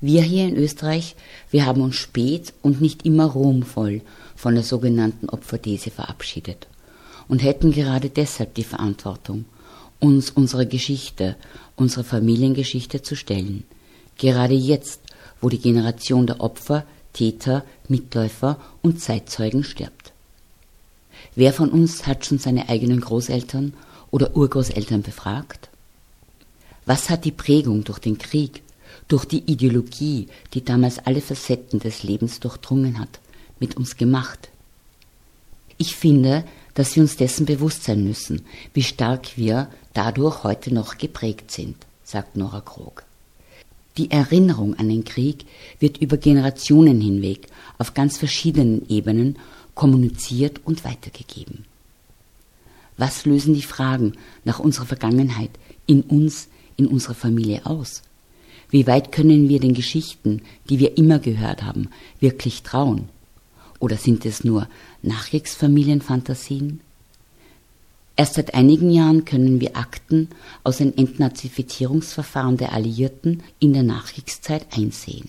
Wir 0.00 0.22
hier 0.22 0.48
in 0.48 0.56
Österreich, 0.56 1.14
wir 1.52 1.64
haben 1.64 1.80
uns 1.80 1.94
spät 1.94 2.52
und 2.60 2.80
nicht 2.80 3.06
immer 3.06 3.26
ruhmvoll 3.26 4.00
von 4.34 4.54
der 4.56 4.64
sogenannten 4.64 5.28
Opferthese 5.28 5.92
verabschiedet 5.92 6.66
und 7.28 7.44
hätten 7.44 7.70
gerade 7.70 8.10
deshalb 8.10 8.54
die 8.54 8.64
Verantwortung, 8.64 9.44
uns 10.00 10.30
unsere 10.30 10.66
Geschichte, 10.66 11.36
unsere 11.76 12.02
Familiengeschichte 12.02 13.00
zu 13.00 13.14
stellen. 13.14 13.62
Gerade 14.18 14.54
jetzt, 14.54 15.02
wo 15.40 15.48
die 15.48 15.60
Generation 15.60 16.26
der 16.26 16.40
Opfer, 16.40 16.84
Täter, 17.12 17.64
Mitläufer 17.86 18.58
und 18.82 19.00
Zeitzeugen 19.00 19.62
stirbt. 19.62 20.11
Wer 21.34 21.52
von 21.52 21.70
uns 21.70 22.06
hat 22.06 22.26
schon 22.26 22.38
seine 22.38 22.68
eigenen 22.68 23.00
Großeltern 23.00 23.72
oder 24.10 24.36
Urgroßeltern 24.36 25.02
befragt? 25.02 25.70
Was 26.84 27.08
hat 27.08 27.24
die 27.24 27.32
Prägung 27.32 27.84
durch 27.84 28.00
den 28.00 28.18
Krieg, 28.18 28.62
durch 29.08 29.24
die 29.24 29.50
Ideologie, 29.50 30.28
die 30.52 30.64
damals 30.64 30.98
alle 30.98 31.20
Facetten 31.20 31.80
des 31.80 32.02
Lebens 32.02 32.40
durchdrungen 32.40 32.98
hat, 32.98 33.20
mit 33.60 33.76
uns 33.76 33.96
gemacht? 33.96 34.50
Ich 35.78 35.96
finde, 35.96 36.44
dass 36.74 36.94
wir 36.96 37.02
uns 37.02 37.16
dessen 37.16 37.46
bewusst 37.46 37.84
sein 37.84 38.04
müssen, 38.04 38.44
wie 38.74 38.82
stark 38.82 39.36
wir 39.36 39.68
dadurch 39.94 40.44
heute 40.44 40.72
noch 40.74 40.98
geprägt 40.98 41.50
sind, 41.50 41.76
sagt 42.04 42.36
Nora 42.36 42.60
Krog. 42.60 43.04
Die 43.98 44.10
Erinnerung 44.10 44.78
an 44.78 44.88
den 44.88 45.04
Krieg 45.04 45.44
wird 45.78 45.98
über 45.98 46.16
Generationen 46.16 47.00
hinweg 47.00 47.48
auf 47.78 47.94
ganz 47.94 48.16
verschiedenen 48.16 48.88
Ebenen 48.88 49.38
kommuniziert 49.74 50.60
und 50.64 50.84
weitergegeben. 50.84 51.64
Was 52.96 53.24
lösen 53.24 53.54
die 53.54 53.62
Fragen 53.62 54.12
nach 54.44 54.58
unserer 54.58 54.86
Vergangenheit 54.86 55.50
in 55.86 56.02
uns, 56.02 56.48
in 56.76 56.86
unserer 56.86 57.14
Familie 57.14 57.64
aus? 57.64 58.02
Wie 58.70 58.86
weit 58.86 59.12
können 59.12 59.48
wir 59.48 59.60
den 59.60 59.74
Geschichten, 59.74 60.42
die 60.68 60.78
wir 60.78 60.96
immer 60.96 61.18
gehört 61.18 61.62
haben, 61.62 61.88
wirklich 62.20 62.62
trauen? 62.62 63.08
Oder 63.78 63.96
sind 63.96 64.24
es 64.24 64.44
nur 64.44 64.68
Nachkriegsfamilienfantasien? 65.02 66.80
Erst 68.16 68.34
seit 68.34 68.54
einigen 68.54 68.90
Jahren 68.90 69.24
können 69.24 69.60
wir 69.60 69.76
Akten 69.76 70.28
aus 70.64 70.76
den 70.76 70.96
Entnazifizierungsverfahren 70.96 72.56
der 72.56 72.72
Alliierten 72.72 73.42
in 73.58 73.72
der 73.72 73.82
Nachkriegszeit 73.82 74.66
einsehen. 74.70 75.28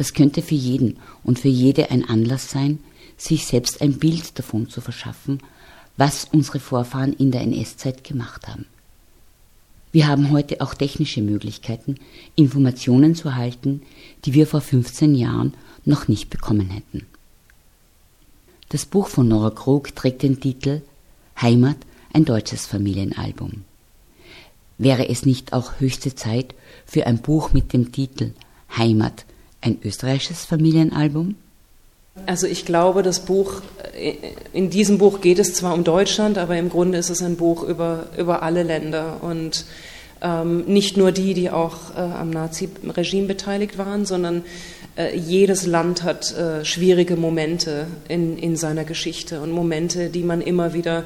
Das 0.00 0.14
könnte 0.14 0.40
für 0.40 0.54
jeden 0.54 0.96
und 1.24 1.40
für 1.40 1.48
jede 1.48 1.90
ein 1.90 2.08
Anlass 2.08 2.50
sein, 2.50 2.78
sich 3.18 3.44
selbst 3.44 3.82
ein 3.82 3.98
Bild 3.98 4.38
davon 4.38 4.66
zu 4.66 4.80
verschaffen, 4.80 5.42
was 5.98 6.24
unsere 6.32 6.58
Vorfahren 6.58 7.12
in 7.12 7.30
der 7.30 7.42
NS-Zeit 7.42 8.02
gemacht 8.02 8.48
haben. 8.48 8.64
Wir 9.92 10.08
haben 10.08 10.30
heute 10.30 10.62
auch 10.62 10.72
technische 10.72 11.20
Möglichkeiten, 11.20 11.96
Informationen 12.34 13.14
zu 13.14 13.28
erhalten, 13.28 13.82
die 14.24 14.32
wir 14.32 14.46
vor 14.46 14.62
15 14.62 15.14
Jahren 15.14 15.52
noch 15.84 16.08
nicht 16.08 16.30
bekommen 16.30 16.70
hätten. 16.70 17.04
Das 18.70 18.86
Buch 18.86 19.08
von 19.08 19.28
Nora 19.28 19.50
Krug 19.50 19.94
trägt 19.94 20.22
den 20.22 20.40
Titel 20.40 20.80
Heimat, 21.38 21.76
ein 22.14 22.24
deutsches 22.24 22.64
Familienalbum. 22.64 23.64
Wäre 24.78 25.10
es 25.10 25.26
nicht 25.26 25.52
auch 25.52 25.78
höchste 25.78 26.14
Zeit 26.14 26.54
für 26.86 27.06
ein 27.06 27.18
Buch 27.18 27.52
mit 27.52 27.74
dem 27.74 27.92
Titel 27.92 28.32
Heimat, 28.74 29.26
ein 29.60 29.78
österreichisches 29.84 30.44
Familienalbum? 30.44 31.34
Also 32.26 32.46
ich 32.46 32.64
glaube, 32.64 33.02
das 33.02 33.20
Buch, 33.20 33.62
in 34.52 34.70
diesem 34.70 34.98
Buch 34.98 35.20
geht 35.20 35.38
es 35.38 35.54
zwar 35.54 35.74
um 35.74 35.84
Deutschland, 35.84 36.38
aber 36.38 36.56
im 36.56 36.68
Grunde 36.68 36.98
ist 36.98 37.10
es 37.10 37.22
ein 37.22 37.36
Buch 37.36 37.62
über, 37.62 38.06
über 38.18 38.42
alle 38.42 38.62
Länder 38.62 39.18
und 39.22 39.64
ähm, 40.22 40.64
nicht 40.66 40.96
nur 40.96 41.12
die, 41.12 41.34
die 41.34 41.50
auch 41.50 41.94
äh, 41.96 42.00
am 42.00 42.30
Nazi-Regime 42.30 43.26
beteiligt 43.26 43.78
waren, 43.78 44.04
sondern 44.04 44.42
äh, 44.96 45.16
jedes 45.16 45.66
Land 45.66 46.02
hat 46.02 46.34
äh, 46.36 46.64
schwierige 46.64 47.16
Momente 47.16 47.86
in, 48.08 48.36
in 48.36 48.56
seiner 48.56 48.84
Geschichte 48.84 49.40
und 49.40 49.50
Momente, 49.52 50.10
die 50.10 50.22
man 50.22 50.40
immer 50.40 50.74
wieder 50.74 51.04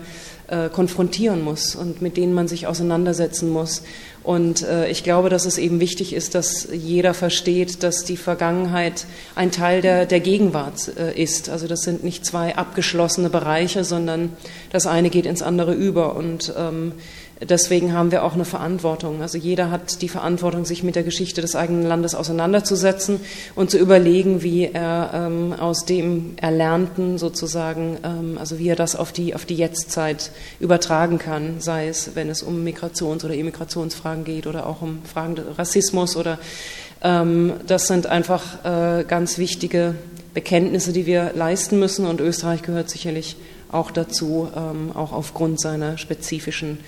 äh, 0.48 0.68
konfrontieren 0.68 1.42
muss 1.42 1.74
und 1.74 2.02
mit 2.02 2.16
denen 2.16 2.34
man 2.34 2.48
sich 2.48 2.66
auseinandersetzen 2.66 3.50
muss. 3.50 3.82
Und 4.22 4.62
äh, 4.62 4.88
ich 4.88 5.04
glaube, 5.04 5.28
dass 5.28 5.44
es 5.44 5.58
eben 5.58 5.80
wichtig 5.80 6.14
ist, 6.14 6.34
dass 6.34 6.68
jeder 6.72 7.12
versteht, 7.12 7.82
dass 7.82 8.04
die 8.04 8.16
Vergangenheit 8.16 9.06
ein 9.34 9.50
Teil 9.50 9.82
der, 9.82 10.06
der 10.06 10.20
Gegenwart 10.20 10.90
äh, 10.98 11.20
ist. 11.22 11.50
Also 11.50 11.66
das 11.66 11.82
sind 11.82 12.04
nicht 12.04 12.24
zwei 12.24 12.56
abgeschlossene 12.56 13.28
Bereiche, 13.28 13.84
sondern 13.84 14.32
das 14.72 14.86
eine 14.86 15.10
geht 15.10 15.26
ins 15.26 15.42
andere 15.42 15.74
über. 15.74 16.16
Und 16.16 16.52
ähm, 16.56 16.92
deswegen 17.40 17.92
haben 17.92 18.10
wir 18.10 18.24
auch 18.24 18.34
eine 18.34 18.44
Verantwortung. 18.44 19.22
Also 19.22 19.38
jeder 19.38 19.70
hat 19.70 20.02
die 20.02 20.08
Verantwortung, 20.08 20.64
sich 20.64 20.82
mit 20.82 20.96
der 20.96 21.02
Geschichte 21.02 21.40
des 21.40 21.56
eigenen 21.56 21.84
Landes 21.84 22.14
auseinanderzusetzen 22.14 23.20
und 23.54 23.70
zu 23.70 23.78
überlegen, 23.78 24.42
wie 24.42 24.66
er 24.66 25.10
ähm, 25.14 25.52
aus 25.52 25.84
dem 25.84 26.34
Erlernten 26.36 27.18
sozusagen, 27.18 27.98
ähm, 28.04 28.38
also 28.38 28.58
wie 28.58 28.68
er 28.68 28.76
das 28.76 28.96
auf 28.96 29.12
die, 29.12 29.34
auf 29.34 29.44
die 29.44 29.56
Jetztzeit 29.56 30.30
übertragen 30.60 31.18
kann, 31.18 31.60
sei 31.60 31.88
es, 31.88 32.14
wenn 32.14 32.30
es 32.30 32.42
um 32.42 32.64
Migrations- 32.64 33.24
oder 33.24 33.34
Immigrationsfragen 33.34 34.24
geht 34.24 34.46
oder 34.46 34.66
auch 34.66 34.82
um 34.82 35.00
Fragen 35.04 35.36
des 35.36 35.58
Rassismus 35.58 36.16
oder 36.16 36.38
ähm, 37.02 37.54
das 37.66 37.86
sind 37.86 38.06
einfach 38.06 38.64
äh, 38.64 39.04
ganz 39.04 39.38
wichtige 39.38 39.94
Bekenntnisse, 40.32 40.92
die 40.92 41.06
wir 41.06 41.32
leisten 41.34 41.78
müssen 41.78 42.06
und 42.06 42.20
Österreich 42.20 42.62
gehört 42.62 42.90
sicherlich 42.90 43.36
auch 43.70 43.90
dazu, 43.90 44.48
ähm, 44.56 44.92
auch 44.94 45.12
aufgrund 45.12 45.60
seiner 45.60 45.98
spezifischen 45.98 46.78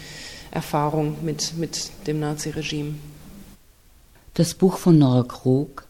Erfahrung 0.56 1.22
mit, 1.22 1.56
mit 1.58 1.90
dem 2.06 2.18
Naziregime. 2.18 2.94
Das 4.32 4.54
Buch 4.54 4.78
von 4.78 4.98
Nora 4.98 5.22
Krug, 5.22 5.86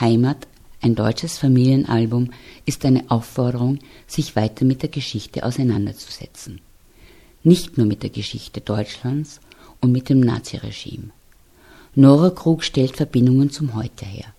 Heimat, 0.00 0.48
ein 0.80 0.94
deutsches 0.94 1.36
Familienalbum, 1.36 2.30
ist 2.64 2.86
eine 2.86 3.10
Aufforderung, 3.10 3.78
sich 4.06 4.36
weiter 4.36 4.64
mit 4.64 4.80
der 4.80 4.88
Geschichte 4.88 5.44
auseinanderzusetzen. 5.44 6.62
Nicht 7.42 7.76
nur 7.76 7.86
mit 7.86 8.02
der 8.02 8.08
Geschichte 8.08 8.62
Deutschlands 8.62 9.40
und 9.82 9.92
mit 9.92 10.08
dem 10.08 10.20
Naziregime. 10.20 11.10
Nora 11.94 12.30
Krug 12.30 12.64
stellt 12.64 12.96
Verbindungen 12.96 13.50
zum 13.50 13.74
Heute 13.74 14.06
her. 14.06 14.32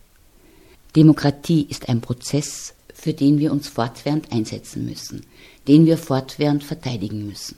Demokratie 0.96 1.68
ist 1.70 1.88
ein 1.88 2.02
Prozess, 2.02 2.74
für 2.96 3.14
den 3.14 3.38
wir 3.38 3.52
uns 3.52 3.68
fortwährend 3.68 4.32
einsetzen 4.32 4.86
müssen, 4.86 5.22
den 5.68 5.86
wir 5.86 6.00
fortwährend 6.00 6.64
verteidigen 6.64 7.28
müssen. 7.28 7.58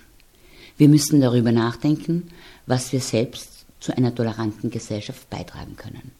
Wir 0.77 0.89
müssen 0.89 1.21
darüber 1.21 1.51
nachdenken, 1.51 2.29
was 2.65 2.91
wir 2.93 2.99
selbst 2.99 3.65
zu 3.79 3.95
einer 3.95 4.13
toleranten 4.13 4.69
Gesellschaft 4.69 5.29
beitragen 5.29 5.75
können. 5.75 6.11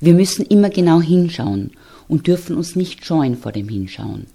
Wir 0.00 0.14
müssen 0.14 0.44
immer 0.44 0.70
genau 0.70 1.00
hinschauen 1.00 1.72
und 2.08 2.26
dürfen 2.26 2.56
uns 2.56 2.76
nicht 2.76 3.04
scheuen 3.04 3.36
vor 3.36 3.52
dem 3.52 3.68
Hinschauen. 3.68 4.26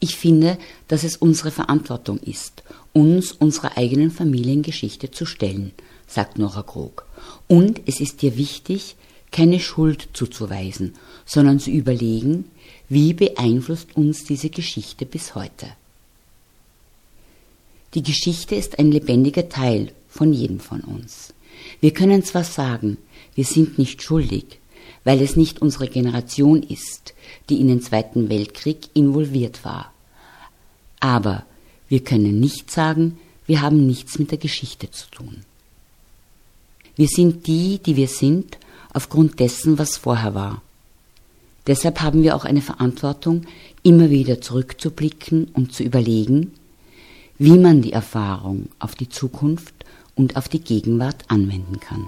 Ich 0.00 0.16
finde, 0.16 0.58
dass 0.88 1.04
es 1.04 1.16
unsere 1.16 1.50
Verantwortung 1.50 2.18
ist, 2.18 2.62
uns 2.92 3.32
unserer 3.32 3.76
eigenen 3.76 4.10
Familiengeschichte 4.10 5.10
zu 5.10 5.24
stellen, 5.24 5.72
sagt 6.06 6.38
Nora 6.38 6.62
Krog. 6.62 7.06
Und 7.46 7.80
es 7.86 8.00
ist 8.00 8.22
dir 8.22 8.36
wichtig, 8.36 8.96
keine 9.30 9.60
Schuld 9.60 10.08
zuzuweisen, 10.12 10.94
sondern 11.26 11.60
zu 11.60 11.70
überlegen, 11.70 12.46
wie 12.88 13.12
beeinflusst 13.12 13.96
uns 13.96 14.24
diese 14.24 14.50
Geschichte 14.50 15.04
bis 15.04 15.34
heute. 15.34 15.66
Die 17.94 18.02
Geschichte 18.02 18.54
ist 18.54 18.78
ein 18.78 18.92
lebendiger 18.92 19.48
Teil 19.48 19.92
von 20.08 20.32
jedem 20.32 20.60
von 20.60 20.80
uns. 20.80 21.32
Wir 21.80 21.92
können 21.92 22.22
zwar 22.22 22.44
sagen, 22.44 22.98
wir 23.34 23.44
sind 23.44 23.78
nicht 23.78 24.02
schuldig, 24.02 24.58
weil 25.04 25.22
es 25.22 25.36
nicht 25.36 25.62
unsere 25.62 25.88
Generation 25.88 26.62
ist, 26.62 27.14
die 27.48 27.60
in 27.60 27.68
den 27.68 27.80
Zweiten 27.80 28.28
Weltkrieg 28.28 28.90
involviert 28.94 29.64
war. 29.64 29.92
Aber 31.00 31.44
wir 31.88 32.00
können 32.00 32.40
nicht 32.40 32.70
sagen, 32.70 33.18
wir 33.46 33.62
haben 33.62 33.86
nichts 33.86 34.18
mit 34.18 34.30
der 34.30 34.38
Geschichte 34.38 34.90
zu 34.90 35.10
tun. 35.10 35.44
Wir 36.96 37.08
sind 37.08 37.46
die, 37.46 37.78
die 37.78 37.96
wir 37.96 38.08
sind, 38.08 38.58
aufgrund 38.92 39.40
dessen, 39.40 39.78
was 39.78 39.96
vorher 39.96 40.34
war. 40.34 40.62
Deshalb 41.66 42.00
haben 42.00 42.22
wir 42.22 42.34
auch 42.34 42.44
eine 42.44 42.62
Verantwortung, 42.62 43.46
immer 43.82 44.10
wieder 44.10 44.40
zurückzublicken 44.40 45.48
und 45.52 45.72
zu 45.72 45.82
überlegen, 45.82 46.52
wie 47.38 47.58
man 47.58 47.82
die 47.82 47.92
Erfahrung 47.92 48.68
auf 48.78 48.94
die 48.94 49.08
Zukunft 49.08 49.74
und 50.14 50.36
auf 50.36 50.48
die 50.48 50.60
Gegenwart 50.60 51.24
anwenden 51.28 51.78
kann. 51.80 52.04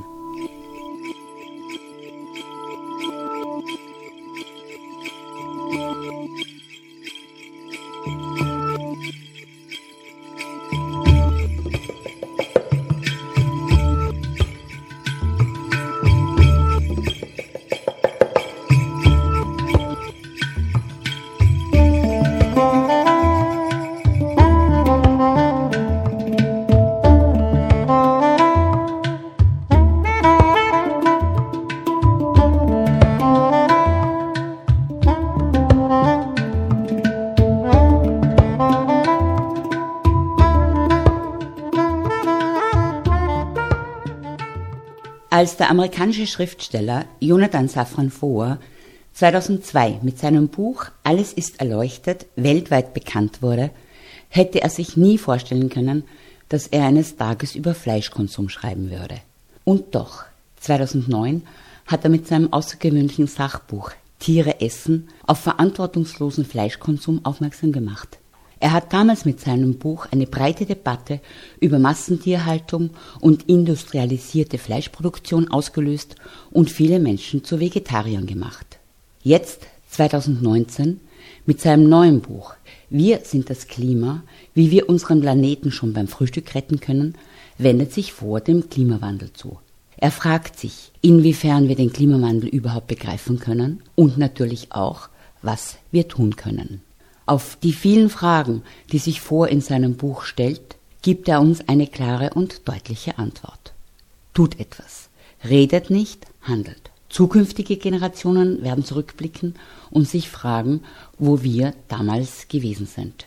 Als 45.41 45.57
der 45.57 45.71
amerikanische 45.71 46.27
Schriftsteller 46.27 47.07
Jonathan 47.19 47.67
Safran 47.67 48.11
Foer 48.11 48.59
2002 49.15 50.01
mit 50.03 50.19
seinem 50.19 50.49
Buch 50.49 50.89
Alles 51.03 51.33
ist 51.33 51.61
erleuchtet 51.61 52.27
weltweit 52.37 52.93
bekannt 52.93 53.41
wurde, 53.41 53.71
hätte 54.29 54.61
er 54.61 54.69
sich 54.69 54.99
nie 54.99 55.17
vorstellen 55.17 55.71
können, 55.71 56.05
dass 56.51 56.67
er 56.67 56.85
eines 56.85 57.17
Tages 57.17 57.55
über 57.55 57.75
Fleischkonsum 57.75 58.51
schreiben 58.51 58.91
würde. 58.91 59.17
Und 59.65 59.95
doch, 59.95 60.25
2009 60.61 61.47
hat 61.87 62.05
er 62.05 62.11
mit 62.11 62.29
seinem 62.29 62.53
außergewöhnlichen 62.53 63.27
Sachbuch 63.27 63.93
Tiere 64.19 64.61
essen 64.61 65.09
auf 65.27 65.39
verantwortungslosen 65.39 66.45
Fleischkonsum 66.45 67.25
aufmerksam 67.25 67.73
gemacht. 67.73 68.20
Er 68.61 68.73
hat 68.73 68.93
damals 68.93 69.25
mit 69.25 69.41
seinem 69.41 69.79
Buch 69.79 70.07
eine 70.11 70.27
breite 70.27 70.67
Debatte 70.67 71.21
über 71.61 71.79
Massentierhaltung 71.79 72.91
und 73.19 73.49
industrialisierte 73.49 74.59
Fleischproduktion 74.59 75.49
ausgelöst 75.49 76.17
und 76.51 76.71
viele 76.71 76.99
Menschen 76.99 77.43
zu 77.43 77.59
Vegetariern 77.59 78.27
gemacht. 78.27 78.79
Jetzt, 79.23 79.63
2019, 79.91 81.01
Mit 81.47 81.61
seinem 81.61 81.89
neuen 81.89 82.21
Buch 82.21 82.55
Wir 82.91 83.21
sind 83.25 83.51
das 83.51 83.67
Klima, 83.67 84.23
wie 84.55 84.71
wir 84.71 84.89
unseren 84.89 85.21
Planeten 85.21 85.73
schon 85.73 85.93
beim 85.93 86.09
Frühstück 86.09 86.55
retten 86.55 86.81
können, 86.81 87.15
wendet 87.59 87.93
sich 87.93 88.13
vor 88.13 88.41
dem 88.41 88.69
Klimawandel 88.69 89.33
zu. 89.33 89.59
Er 89.97 90.11
fragt 90.11 90.59
sich, 90.59 90.93
inwiefern 91.03 91.69
wir 91.69 91.77
den 91.77 91.93
Klimawandel 91.93 92.49
überhaupt 92.49 92.89
begreifen 92.89 93.39
können 93.39 93.83
und 93.95 94.19
natürlich 94.19 94.73
auch, 94.73 95.09
was 95.43 95.77
wir 95.91 96.09
tun 96.09 96.37
können. 96.37 96.83
Auf 97.31 97.57
die 97.63 97.73
vielen 97.73 98.11
Fragen, 98.11 98.65
die 98.91 98.99
sich 98.99 99.21
vor 99.21 99.47
in 99.47 99.61
seinem 99.61 99.95
Buch 99.95 100.25
stellt, 100.25 100.75
gibt 101.01 101.29
er 101.29 101.41
uns 101.41 101.61
eine 101.69 101.87
klare 101.87 102.31
und 102.35 102.67
deutliche 102.67 103.19
Antwort. 103.19 103.73
Tut 104.35 104.59
etwas. 104.59 105.11
Redet 105.49 105.91
nicht, 105.91 106.27
handelt. 106.43 106.91
Zukünftige 107.09 107.77
Generationen 107.77 108.65
werden 108.65 108.85
zurückblicken 108.85 109.55
und 109.93 110.09
sich 110.09 110.29
fragen, 110.29 110.83
wo 111.21 111.45
wir 111.45 111.73
damals 111.87 112.49
gewesen 112.49 112.87
sind. 112.87 113.27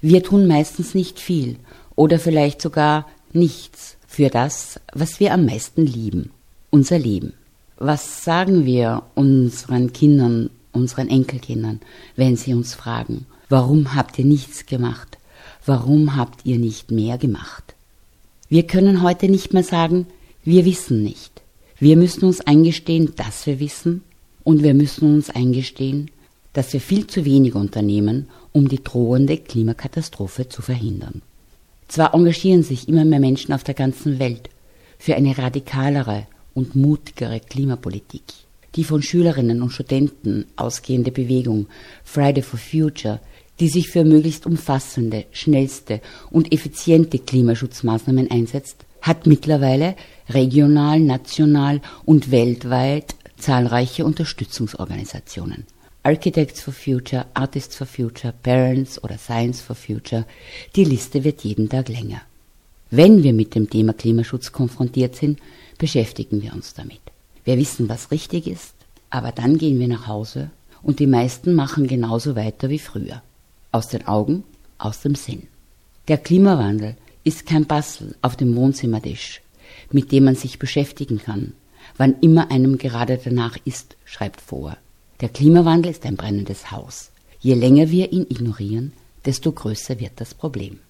Wir 0.00 0.24
tun 0.24 0.48
meistens 0.48 0.96
nicht 0.96 1.20
viel 1.20 1.58
oder 1.94 2.18
vielleicht 2.18 2.60
sogar 2.60 3.06
nichts 3.32 3.98
für 4.08 4.30
das, 4.30 4.80
was 4.92 5.20
wir 5.20 5.32
am 5.32 5.46
meisten 5.46 5.86
lieben, 5.86 6.32
unser 6.70 6.98
Leben. 6.98 7.34
Was 7.76 8.24
sagen 8.24 8.66
wir 8.66 9.04
unseren 9.14 9.92
Kindern, 9.92 10.50
unseren 10.78 11.08
Enkelkindern, 11.08 11.80
wenn 12.16 12.36
sie 12.36 12.54
uns 12.54 12.74
fragen, 12.74 13.26
warum 13.48 13.94
habt 13.94 14.18
ihr 14.18 14.24
nichts 14.24 14.66
gemacht? 14.66 15.18
Warum 15.66 16.16
habt 16.16 16.46
ihr 16.46 16.58
nicht 16.58 16.90
mehr 16.90 17.18
gemacht? 17.18 17.74
Wir 18.48 18.66
können 18.66 19.02
heute 19.02 19.28
nicht 19.28 19.52
mehr 19.52 19.64
sagen, 19.64 20.06
wir 20.42 20.64
wissen 20.64 21.02
nicht. 21.02 21.42
Wir 21.78 21.96
müssen 21.96 22.24
uns 22.24 22.40
eingestehen, 22.40 23.12
dass 23.16 23.46
wir 23.46 23.60
wissen 23.60 24.02
und 24.44 24.62
wir 24.62 24.72
müssen 24.72 25.14
uns 25.14 25.28
eingestehen, 25.28 26.10
dass 26.54 26.72
wir 26.72 26.80
viel 26.80 27.06
zu 27.06 27.24
wenig 27.24 27.54
unternehmen, 27.54 28.28
um 28.52 28.68
die 28.68 28.82
drohende 28.82 29.36
Klimakatastrophe 29.36 30.48
zu 30.48 30.62
verhindern. 30.62 31.22
Zwar 31.86 32.14
engagieren 32.14 32.62
sich 32.62 32.88
immer 32.88 33.04
mehr 33.04 33.20
Menschen 33.20 33.52
auf 33.52 33.62
der 33.62 33.74
ganzen 33.74 34.18
Welt 34.18 34.48
für 34.98 35.14
eine 35.14 35.36
radikalere 35.36 36.26
und 36.54 36.74
mutigere 36.74 37.40
Klimapolitik. 37.40 38.24
Die 38.74 38.84
von 38.84 39.02
Schülerinnen 39.02 39.62
und 39.62 39.70
Studenten 39.70 40.44
ausgehende 40.56 41.10
Bewegung 41.10 41.66
Friday 42.04 42.42
for 42.42 42.58
Future, 42.58 43.20
die 43.60 43.68
sich 43.68 43.88
für 43.88 44.04
möglichst 44.04 44.46
umfassende, 44.46 45.24
schnellste 45.32 46.00
und 46.30 46.52
effiziente 46.52 47.18
Klimaschutzmaßnahmen 47.18 48.30
einsetzt, 48.30 48.84
hat 49.00 49.26
mittlerweile 49.26 49.96
regional, 50.28 51.00
national 51.00 51.80
und 52.04 52.30
weltweit 52.30 53.14
zahlreiche 53.36 54.04
Unterstützungsorganisationen. 54.04 55.64
Architects 56.02 56.60
for 56.60 56.72
Future, 56.72 57.26
Artists 57.34 57.76
for 57.76 57.86
Future, 57.86 58.32
Parents 58.42 59.02
oder 59.02 59.18
Science 59.18 59.60
for 59.60 59.76
Future, 59.76 60.24
die 60.74 60.84
Liste 60.84 61.24
wird 61.24 61.42
jeden 61.42 61.68
Tag 61.68 61.88
länger. 61.88 62.22
Wenn 62.90 63.22
wir 63.22 63.32
mit 63.32 63.54
dem 63.54 63.68
Thema 63.68 63.92
Klimaschutz 63.92 64.52
konfrontiert 64.52 65.16
sind, 65.16 65.40
beschäftigen 65.76 66.40
wir 66.40 66.54
uns 66.54 66.72
damit. 66.74 67.00
Wir 67.48 67.56
wissen, 67.56 67.88
was 67.88 68.10
richtig 68.10 68.46
ist, 68.46 68.74
aber 69.08 69.32
dann 69.32 69.56
gehen 69.56 69.78
wir 69.78 69.88
nach 69.88 70.06
Hause 70.06 70.50
und 70.82 70.98
die 70.98 71.06
meisten 71.06 71.54
machen 71.54 71.86
genauso 71.86 72.36
weiter 72.36 72.68
wie 72.68 72.78
früher. 72.78 73.22
Aus 73.72 73.88
den 73.88 74.06
Augen, 74.06 74.44
aus 74.76 75.00
dem 75.00 75.14
Sinn. 75.14 75.44
Der 76.08 76.18
Klimawandel 76.18 76.94
ist 77.24 77.46
kein 77.46 77.64
Bastel 77.64 78.16
auf 78.20 78.36
dem 78.36 78.54
Wohnzimmertisch, 78.54 79.40
mit 79.90 80.12
dem 80.12 80.24
man 80.24 80.34
sich 80.34 80.58
beschäftigen 80.58 81.22
kann, 81.22 81.54
wann 81.96 82.16
immer 82.20 82.50
einem 82.50 82.76
gerade 82.76 83.16
danach 83.16 83.56
ist, 83.64 83.96
schreibt 84.04 84.42
vor. 84.42 84.76
Der 85.22 85.30
Klimawandel 85.30 85.92
ist 85.92 86.04
ein 86.04 86.16
brennendes 86.16 86.70
Haus. 86.70 87.12
Je 87.40 87.54
länger 87.54 87.90
wir 87.90 88.12
ihn 88.12 88.26
ignorieren, 88.28 88.92
desto 89.24 89.52
größer 89.52 89.98
wird 90.00 90.12
das 90.16 90.34
Problem. 90.34 90.80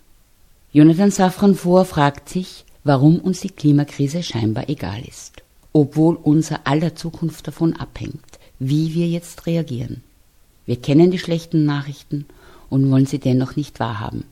Jonathan 0.72 1.12
Safran 1.12 1.54
vor 1.54 1.84
fragt 1.84 2.28
sich, 2.28 2.64
warum 2.82 3.20
uns 3.20 3.42
die 3.42 3.50
Klimakrise 3.50 4.24
scheinbar 4.24 4.68
egal 4.68 5.02
ist, 5.06 5.37
obwohl 5.78 6.16
unser 6.16 6.66
aller 6.66 6.96
Zukunft 6.96 7.46
davon 7.46 7.72
abhängt, 7.74 8.40
wie 8.58 8.94
wir 8.94 9.06
jetzt 9.06 9.46
reagieren. 9.46 10.02
Wir 10.66 10.74
kennen 10.74 11.12
die 11.12 11.20
schlechten 11.20 11.64
Nachrichten 11.64 12.26
und 12.68 12.90
wollen 12.90 13.06
sie 13.06 13.20
dennoch 13.20 13.54
nicht 13.54 13.78
wahrhaben. 13.78 14.24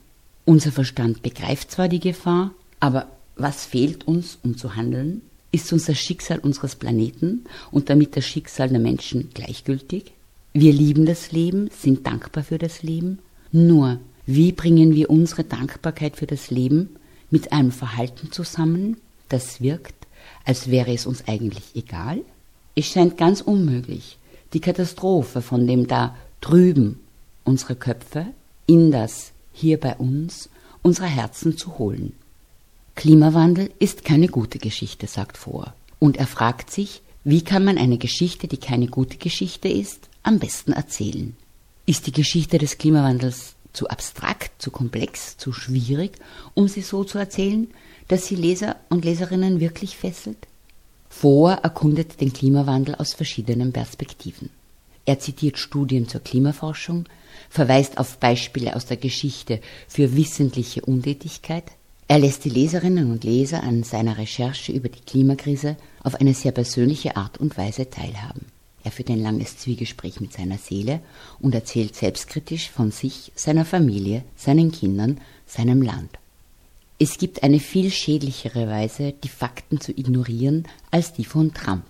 Unser 0.44 0.72
Verstand 0.72 1.22
begreift 1.22 1.70
zwar 1.70 1.86
die 1.86 2.00
Gefahr, 2.00 2.50
aber 2.80 3.06
was 3.36 3.64
fehlt 3.64 4.08
uns, 4.08 4.38
um 4.42 4.58
zu 4.58 4.74
handeln? 4.74 5.22
Ist 5.52 5.72
uns 5.72 5.84
das 5.86 5.98
Schicksal 5.98 6.40
unseres 6.40 6.74
Planeten 6.74 7.44
und 7.70 7.90
damit 7.90 8.16
das 8.16 8.24
Schicksal 8.24 8.68
der 8.68 8.80
Menschen 8.80 9.30
gleichgültig? 9.32 10.10
Wir 10.52 10.72
lieben 10.72 11.06
das 11.06 11.30
Leben, 11.30 11.70
sind 11.70 12.08
dankbar 12.08 12.42
für 12.42 12.58
das 12.58 12.82
Leben. 12.82 13.20
Nur, 13.52 14.00
wie 14.26 14.50
bringen 14.50 14.96
wir 14.96 15.10
unsere 15.10 15.44
Dankbarkeit 15.44 16.16
für 16.16 16.26
das 16.26 16.50
Leben 16.50 16.96
mit 17.30 17.52
einem 17.52 17.70
Verhalten 17.70 18.32
zusammen, 18.32 18.96
das 19.28 19.60
wirkt, 19.60 20.05
als 20.46 20.70
wäre 20.70 20.94
es 20.94 21.04
uns 21.06 21.28
eigentlich 21.28 21.64
egal? 21.74 22.22
Es 22.74 22.86
scheint 22.86 23.18
ganz 23.18 23.42
unmöglich, 23.42 24.16
die 24.54 24.60
Katastrophe 24.60 25.42
von 25.42 25.66
dem 25.66 25.86
da 25.86 26.16
drüben 26.40 27.00
unsere 27.44 27.76
Köpfe 27.76 28.26
in 28.66 28.90
das 28.90 29.32
hier 29.52 29.78
bei 29.78 29.96
uns 29.96 30.48
unsere 30.82 31.06
Herzen 31.06 31.58
zu 31.58 31.78
holen. 31.78 32.12
Klimawandel 32.94 33.70
ist 33.78 34.04
keine 34.04 34.28
gute 34.28 34.58
Geschichte, 34.58 35.06
sagt 35.06 35.36
vor. 35.36 35.74
Und 35.98 36.16
er 36.16 36.26
fragt 36.26 36.70
sich, 36.70 37.02
wie 37.24 37.42
kann 37.42 37.64
man 37.64 37.76
eine 37.76 37.98
Geschichte, 37.98 38.46
die 38.46 38.56
keine 38.56 38.86
gute 38.86 39.16
Geschichte 39.16 39.68
ist, 39.68 40.08
am 40.22 40.38
besten 40.38 40.72
erzählen? 40.72 41.36
Ist 41.86 42.06
die 42.06 42.12
Geschichte 42.12 42.58
des 42.58 42.78
Klimawandels 42.78 43.55
zu 43.76 43.88
abstrakt, 43.88 44.50
zu 44.60 44.70
komplex, 44.70 45.36
zu 45.36 45.52
schwierig, 45.52 46.12
um 46.54 46.66
sie 46.68 46.82
so 46.82 47.04
zu 47.04 47.18
erzählen, 47.18 47.68
dass 48.08 48.26
sie 48.26 48.36
Leser 48.36 48.76
und 48.88 49.04
Leserinnen 49.04 49.60
wirklich 49.60 49.96
fesselt? 49.96 50.38
Vor 51.08 51.52
erkundet 51.52 52.20
den 52.20 52.32
Klimawandel 52.32 52.96
aus 52.96 53.14
verschiedenen 53.14 53.72
Perspektiven. 53.72 54.50
Er 55.04 55.20
zitiert 55.20 55.58
Studien 55.58 56.08
zur 56.08 56.20
Klimaforschung, 56.20 57.04
verweist 57.48 57.98
auf 57.98 58.18
Beispiele 58.18 58.74
aus 58.74 58.86
der 58.86 58.96
Geschichte 58.96 59.60
für 59.86 60.16
wissentliche 60.16 60.82
Untätigkeit, 60.82 61.64
er 62.08 62.20
lässt 62.20 62.44
die 62.44 62.50
Leserinnen 62.50 63.10
und 63.10 63.24
Leser 63.24 63.64
an 63.64 63.82
seiner 63.82 64.16
Recherche 64.16 64.70
über 64.70 64.88
die 64.88 65.00
Klimakrise 65.00 65.76
auf 66.04 66.14
eine 66.14 66.34
sehr 66.34 66.52
persönliche 66.52 67.16
Art 67.16 67.38
und 67.38 67.58
Weise 67.58 67.90
teilhaben. 67.90 68.46
Er 68.86 68.92
führt 68.92 69.10
ein 69.10 69.20
langes 69.20 69.58
Zwiegespräch 69.58 70.20
mit 70.20 70.32
seiner 70.32 70.58
Seele 70.58 71.00
und 71.40 71.56
erzählt 71.56 71.96
selbstkritisch 71.96 72.70
von 72.70 72.92
sich, 72.92 73.32
seiner 73.34 73.64
Familie, 73.64 74.22
seinen 74.36 74.70
Kindern, 74.70 75.20
seinem 75.44 75.82
Land. 75.82 76.20
Es 76.96 77.18
gibt 77.18 77.42
eine 77.42 77.58
viel 77.58 77.90
schädlichere 77.90 78.68
Weise, 78.68 79.12
die 79.24 79.28
Fakten 79.28 79.80
zu 79.80 79.90
ignorieren, 79.90 80.68
als 80.92 81.12
die 81.12 81.24
von 81.24 81.52
Trump, 81.52 81.82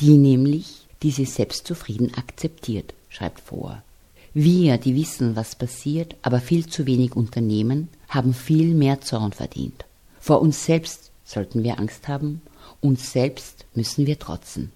die 0.00 0.16
nämlich 0.16 0.88
diese 1.04 1.24
selbstzufrieden 1.24 2.14
akzeptiert, 2.14 2.94
schreibt 3.10 3.38
vor. 3.38 3.84
Wir, 4.32 4.76
die 4.76 4.96
wissen, 4.96 5.36
was 5.36 5.54
passiert, 5.54 6.16
aber 6.22 6.40
viel 6.40 6.66
zu 6.66 6.84
wenig 6.84 7.14
unternehmen, 7.14 7.86
haben 8.08 8.34
viel 8.34 8.74
mehr 8.74 9.00
Zorn 9.00 9.30
verdient. 9.30 9.84
Vor 10.18 10.42
uns 10.42 10.64
selbst 10.64 11.12
sollten 11.24 11.62
wir 11.62 11.78
Angst 11.78 12.08
haben, 12.08 12.42
uns 12.80 13.12
selbst 13.12 13.66
müssen 13.76 14.08
wir 14.08 14.18
trotzen. 14.18 14.72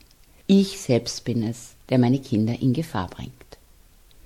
Ich 0.48 0.80
selbst 0.80 1.24
bin 1.24 1.44
es, 1.44 1.74
der 1.88 2.00
meine 2.00 2.18
Kinder 2.18 2.61
in 2.61 2.72
Gefahr 2.72 3.06
bringt. 3.08 3.32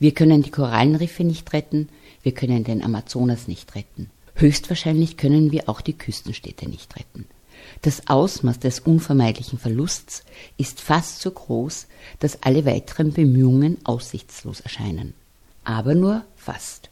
Wir 0.00 0.14
können 0.14 0.42
die 0.42 0.50
Korallenriffe 0.50 1.24
nicht 1.24 1.52
retten, 1.52 1.90
wir 2.22 2.32
können 2.32 2.64
den 2.64 2.82
Amazonas 2.82 3.46
nicht 3.46 3.74
retten. 3.74 4.08
Höchstwahrscheinlich 4.36 5.18
können 5.18 5.52
wir 5.52 5.68
auch 5.68 5.82
die 5.82 5.92
Küstenstädte 5.92 6.66
nicht 6.66 6.96
retten. 6.96 7.26
Das 7.82 8.08
Ausmaß 8.08 8.58
des 8.58 8.80
unvermeidlichen 8.80 9.58
Verlusts 9.58 10.24
ist 10.56 10.80
fast 10.80 11.20
so 11.20 11.30
groß, 11.30 11.86
dass 12.20 12.42
alle 12.42 12.64
weiteren 12.64 13.12
Bemühungen 13.12 13.76
aussichtslos 13.84 14.60
erscheinen 14.60 15.12
aber 15.64 15.94
nur 15.94 16.24
fast. 16.36 16.90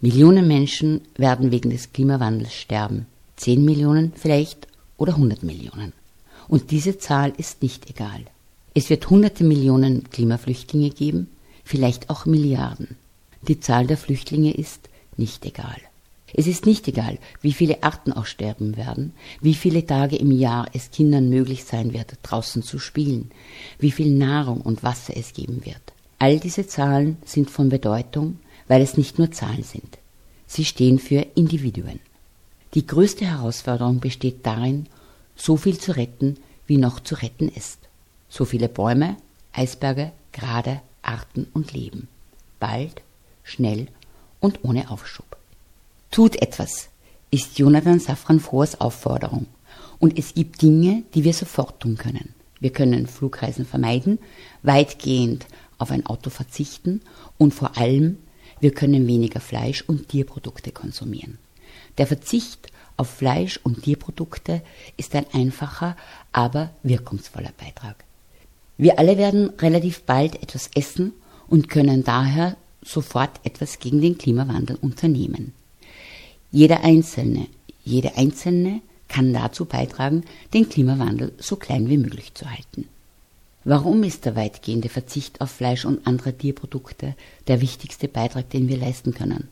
Millionen 0.00 0.46
Menschen 0.46 1.02
werden 1.16 1.50
wegen 1.50 1.70
des 1.70 1.92
Klimawandels 1.92 2.54
sterben. 2.54 3.06
Zehn 3.36 3.64
Millionen 3.64 4.12
vielleicht 4.14 4.68
oder 4.96 5.16
hundert 5.16 5.42
Millionen. 5.42 5.92
Und 6.46 6.70
diese 6.70 6.98
Zahl 6.98 7.32
ist 7.36 7.62
nicht 7.62 7.90
egal. 7.90 8.22
Es 8.78 8.90
wird 8.90 9.10
hunderte 9.10 9.42
Millionen 9.42 10.08
Klimaflüchtlinge 10.08 10.90
geben, 10.90 11.26
vielleicht 11.64 12.10
auch 12.10 12.26
Milliarden. 12.26 12.94
Die 13.42 13.58
Zahl 13.58 13.88
der 13.88 13.96
Flüchtlinge 13.96 14.52
ist 14.52 14.88
nicht 15.16 15.44
egal. 15.44 15.78
Es 16.32 16.46
ist 16.46 16.64
nicht 16.64 16.86
egal, 16.86 17.18
wie 17.40 17.52
viele 17.52 17.82
Arten 17.82 18.12
aussterben 18.12 18.76
werden, 18.76 19.14
wie 19.40 19.54
viele 19.54 19.84
Tage 19.84 20.14
im 20.14 20.30
Jahr 20.30 20.68
es 20.74 20.92
Kindern 20.92 21.28
möglich 21.28 21.64
sein 21.64 21.92
wird, 21.92 22.18
draußen 22.22 22.62
zu 22.62 22.78
spielen, 22.78 23.32
wie 23.80 23.90
viel 23.90 24.12
Nahrung 24.12 24.60
und 24.60 24.84
Wasser 24.84 25.16
es 25.16 25.32
geben 25.32 25.64
wird. 25.64 25.82
All 26.20 26.38
diese 26.38 26.68
Zahlen 26.68 27.16
sind 27.24 27.50
von 27.50 27.70
Bedeutung, 27.70 28.38
weil 28.68 28.80
es 28.80 28.96
nicht 28.96 29.18
nur 29.18 29.32
Zahlen 29.32 29.64
sind. 29.64 29.98
Sie 30.46 30.64
stehen 30.64 31.00
für 31.00 31.26
Individuen. 31.34 31.98
Die 32.74 32.86
größte 32.86 33.26
Herausforderung 33.26 33.98
besteht 33.98 34.46
darin, 34.46 34.86
so 35.34 35.56
viel 35.56 35.78
zu 35.78 35.96
retten, 35.96 36.36
wie 36.68 36.76
noch 36.76 37.00
zu 37.00 37.16
retten 37.16 37.48
ist. 37.48 37.87
So 38.28 38.44
viele 38.44 38.68
Bäume, 38.68 39.16
Eisberge, 39.52 40.12
Grade, 40.32 40.80
Arten 41.02 41.46
und 41.52 41.72
Leben. 41.72 42.08
bald, 42.58 43.02
schnell 43.44 43.88
und 44.40 44.64
ohne 44.64 44.90
Aufschub. 44.90 45.36
Tut 46.10 46.40
etwas, 46.42 46.88
ist 47.30 47.58
Jonathan 47.58 48.00
Safran 48.00 48.40
Foers 48.40 48.80
Aufforderung. 48.80 49.46
Und 49.98 50.18
es 50.18 50.34
gibt 50.34 50.62
Dinge, 50.62 51.02
die 51.14 51.24
wir 51.24 51.34
sofort 51.34 51.80
tun 51.80 51.96
können. 51.96 52.34
Wir 52.60 52.70
können 52.70 53.06
Flugreisen 53.06 53.66
vermeiden, 53.66 54.18
weitgehend 54.62 55.46
auf 55.78 55.90
ein 55.90 56.06
Auto 56.06 56.30
verzichten 56.30 57.00
und 57.36 57.54
vor 57.54 57.76
allem, 57.76 58.18
wir 58.60 58.72
können 58.72 59.06
weniger 59.06 59.40
Fleisch 59.40 59.82
und 59.82 60.08
Tierprodukte 60.08 60.72
konsumieren. 60.72 61.38
Der 61.98 62.08
Verzicht 62.08 62.72
auf 62.96 63.08
Fleisch 63.08 63.60
und 63.62 63.82
Tierprodukte 63.82 64.62
ist 64.96 65.14
ein 65.14 65.26
einfacher, 65.32 65.96
aber 66.32 66.70
wirkungsvoller 66.82 67.52
Beitrag. 67.56 68.04
Wir 68.78 68.98
alle 68.98 69.18
werden 69.18 69.50
relativ 69.58 70.02
bald 70.02 70.40
etwas 70.40 70.70
essen 70.74 71.12
und 71.48 71.68
können 71.68 72.04
daher 72.04 72.56
sofort 72.80 73.40
etwas 73.42 73.80
gegen 73.80 74.00
den 74.00 74.16
Klimawandel 74.16 74.78
unternehmen. 74.80 75.52
Jeder 76.52 76.84
Einzelne, 76.84 77.48
jede 77.84 78.16
Einzelne 78.16 78.80
kann 79.08 79.32
dazu 79.32 79.64
beitragen, 79.64 80.24
den 80.54 80.68
Klimawandel 80.68 81.32
so 81.38 81.56
klein 81.56 81.88
wie 81.88 81.98
möglich 81.98 82.34
zu 82.34 82.48
halten. 82.50 82.86
Warum 83.64 84.04
ist 84.04 84.24
der 84.24 84.36
weitgehende 84.36 84.88
Verzicht 84.88 85.40
auf 85.40 85.50
Fleisch 85.50 85.84
und 85.84 86.06
andere 86.06 86.32
Tierprodukte 86.32 87.14
der 87.48 87.60
wichtigste 87.60 88.08
Beitrag, 88.08 88.48
den 88.50 88.68
wir 88.68 88.78
leisten 88.78 89.12
können? 89.12 89.48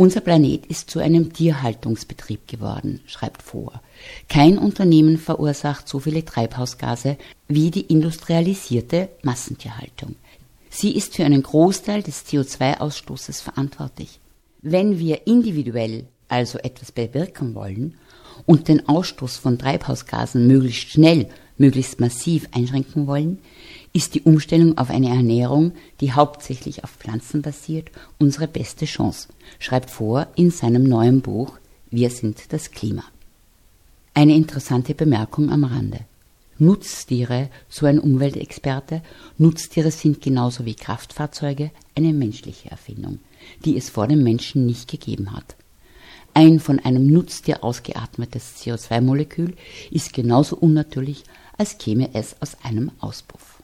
Unser 0.00 0.20
Planet 0.20 0.64
ist 0.66 0.90
zu 0.90 1.00
einem 1.00 1.32
Tierhaltungsbetrieb 1.32 2.46
geworden, 2.46 3.00
schreibt 3.06 3.42
vor. 3.42 3.82
Kein 4.28 4.56
Unternehmen 4.56 5.18
verursacht 5.18 5.88
so 5.88 5.98
viele 5.98 6.24
Treibhausgase 6.24 7.16
wie 7.48 7.72
die 7.72 7.80
industrialisierte 7.80 9.08
Massentierhaltung. 9.24 10.14
Sie 10.70 10.94
ist 10.94 11.16
für 11.16 11.24
einen 11.24 11.42
Großteil 11.42 12.04
des 12.04 12.24
CO2-Ausstoßes 12.26 13.42
verantwortlich. 13.42 14.20
Wenn 14.62 15.00
wir 15.00 15.26
individuell 15.26 16.04
also 16.28 16.58
etwas 16.58 16.92
bewirken 16.92 17.56
wollen 17.56 17.94
und 18.46 18.68
den 18.68 18.88
Ausstoß 18.88 19.36
von 19.38 19.58
Treibhausgasen 19.58 20.46
möglichst 20.46 20.90
schnell, 20.90 21.28
möglichst 21.56 21.98
massiv 21.98 22.46
einschränken 22.52 23.08
wollen, 23.08 23.40
ist 23.92 24.14
die 24.14 24.22
Umstellung 24.22 24.76
auf 24.78 24.90
eine 24.90 25.08
Ernährung, 25.08 25.72
die 26.00 26.12
hauptsächlich 26.12 26.84
auf 26.84 26.90
Pflanzen 26.90 27.42
basiert, 27.42 27.90
unsere 28.18 28.48
beste 28.48 28.84
Chance, 28.84 29.28
schreibt 29.58 29.90
vor 29.90 30.26
in 30.36 30.50
seinem 30.50 30.84
neuen 30.84 31.20
Buch 31.20 31.58
Wir 31.90 32.10
sind 32.10 32.52
das 32.52 32.70
Klima. 32.70 33.04
Eine 34.14 34.34
interessante 34.34 34.94
Bemerkung 34.94 35.50
am 35.50 35.64
Rande. 35.64 36.00
Nutztiere, 36.58 37.50
so 37.68 37.86
ein 37.86 38.00
Umweltexperte, 38.00 39.02
Nutztiere 39.38 39.92
sind 39.92 40.20
genauso 40.20 40.64
wie 40.64 40.74
Kraftfahrzeuge 40.74 41.70
eine 41.94 42.12
menschliche 42.12 42.70
Erfindung, 42.70 43.20
die 43.64 43.76
es 43.76 43.90
vor 43.90 44.08
dem 44.08 44.24
Menschen 44.24 44.66
nicht 44.66 44.90
gegeben 44.90 45.32
hat. 45.34 45.54
Ein 46.34 46.60
von 46.60 46.78
einem 46.80 47.06
Nutztier 47.06 47.64
ausgeatmetes 47.64 48.56
CO2-Molekül 48.58 49.54
ist 49.90 50.12
genauso 50.12 50.56
unnatürlich, 50.56 51.24
als 51.56 51.78
käme 51.78 52.10
es 52.12 52.40
aus 52.42 52.56
einem 52.62 52.90
Auspuff. 53.00 53.57